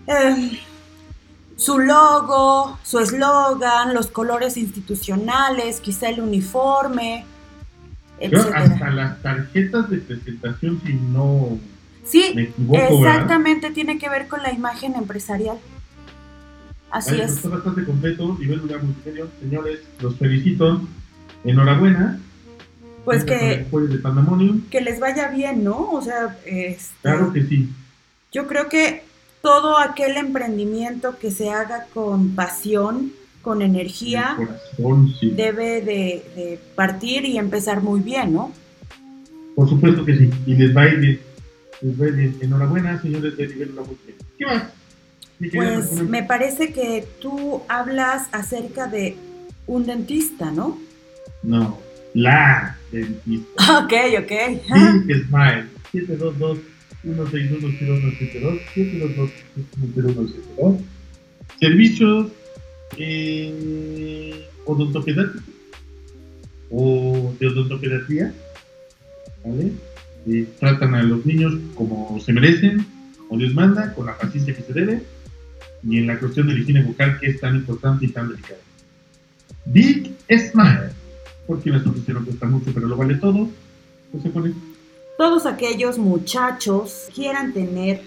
em, 0.06 0.50
su 1.56 1.78
logo, 1.78 2.78
su 2.82 2.98
eslogan, 2.98 3.94
los 3.94 4.08
colores 4.08 4.58
institucionales, 4.58 5.80
quizá 5.80 6.10
el 6.10 6.20
uniforme, 6.20 7.24
etcétera. 8.18 8.58
hasta 8.58 8.90
las 8.90 9.22
tarjetas 9.22 9.88
de 9.88 9.98
presentación, 9.98 10.80
si 10.84 10.92
no 10.94 11.58
Sí, 12.04 12.52
exactamente, 12.72 13.70
tiene 13.70 13.98
que 13.98 14.08
ver 14.08 14.28
con 14.28 14.42
la 14.42 14.52
imagen 14.52 14.94
empresarial. 14.96 15.58
Así 16.90 17.18
es. 17.20 17.36
Está 17.36 17.48
bastante 17.48 17.84
completo, 17.84 18.36
nivel 18.38 18.58
lugar 18.58 18.82
multimedia. 18.82 19.24
Señores, 19.40 19.80
los 20.00 20.16
felicito. 20.16 20.82
Enhorabuena. 21.44 22.20
Pues 23.04 23.24
que, 23.24 23.66
de 23.70 24.60
que 24.70 24.80
les 24.80 25.00
vaya 25.00 25.28
bien, 25.28 25.64
¿no? 25.64 25.90
O 25.90 26.02
sea, 26.02 26.38
este, 26.44 26.94
Claro 27.00 27.32
que 27.32 27.42
sí. 27.42 27.68
yo 28.30 28.46
creo 28.46 28.68
que 28.68 29.02
todo 29.42 29.76
aquel 29.76 30.16
emprendimiento 30.16 31.18
que 31.18 31.32
se 31.32 31.50
haga 31.50 31.86
con 31.92 32.36
pasión, 32.36 33.12
con 33.40 33.60
energía, 33.60 34.36
corazón, 34.36 35.12
sí. 35.18 35.30
debe 35.30 35.80
de, 35.80 36.22
de 36.36 36.60
partir 36.76 37.24
y 37.24 37.38
empezar 37.38 37.82
muy 37.82 38.00
bien, 38.00 38.32
¿no? 38.34 38.52
Por 39.56 39.68
supuesto 39.68 40.04
que 40.04 40.16
sí. 40.16 40.30
Y 40.46 40.54
les 40.54 40.76
va 40.76 40.82
a 40.82 40.88
ir 40.88 40.98
bien. 41.00 41.20
Bien. 41.82 42.36
Enhorabuena, 42.40 43.00
señores 43.02 43.36
de 43.36 43.48
nivel 43.48 43.72
multimedia. 43.72 44.26
¿Qué 44.38 44.46
más? 44.46 44.62
Pues 45.52 45.92
me 46.02 46.22
parece 46.22 46.72
que 46.72 47.04
tú 47.20 47.62
hablas 47.68 48.28
acerca 48.30 48.86
de 48.86 49.16
un 49.66 49.84
dentista, 49.86 50.52
¿no? 50.52 50.78
No. 51.42 51.80
La 52.14 52.78
dentista. 52.92 53.80
Ok, 53.84 53.92
ok. 54.20 54.32
Pink 54.62 55.26
Smile. 55.26 55.66
722 55.90 56.58
161 57.02 57.72
722 57.78 59.30
722 59.74 60.80
Servicios 61.58 62.26
eh, 62.96 64.48
odontopediátricos 64.64 65.42
o 66.70 67.34
de 67.38 67.46
odontopediatría. 67.48 68.32
¿Vale? 69.44 69.72
Eh, 70.26 70.48
tratan 70.58 70.94
a 70.94 71.02
los 71.02 71.26
niños 71.26 71.54
como 71.74 72.20
se 72.20 72.32
merecen, 72.32 72.86
como 73.28 73.40
Dios 73.40 73.54
manda, 73.54 73.92
con 73.94 74.06
la 74.06 74.16
paciencia 74.16 74.54
que 74.54 74.62
se 74.62 74.72
debe 74.72 75.02
y 75.82 75.98
en 75.98 76.06
la 76.06 76.18
cuestión 76.18 76.46
de 76.46 76.54
la 76.54 76.60
higiene 76.60 76.82
bucal 76.82 77.18
que 77.18 77.26
es 77.26 77.40
tan 77.40 77.56
importante 77.56 78.06
y 78.06 78.08
tan 78.08 78.28
delicada. 78.28 78.60
Big 79.64 80.16
Smile. 80.28 80.90
Porque 81.46 81.70
una 81.70 81.82
sonrisa 81.82 82.12
no 82.12 82.24
cuesta 82.24 82.46
mucho, 82.46 82.70
pero 82.72 82.86
lo 82.86 82.96
vale 82.96 83.16
todo. 83.16 83.48
Pues 84.10 84.22
se 84.22 84.30
pone 84.30 84.54
Todos 85.18 85.44
aquellos 85.44 85.98
muchachos 85.98 87.08
quieran 87.14 87.52
tener 87.52 88.00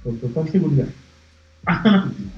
Con 0.03 0.17
total 0.17 0.49
seguridad. 0.49 0.87
Hasta 1.65 1.91
la 1.91 2.03
próxima. 2.03 2.31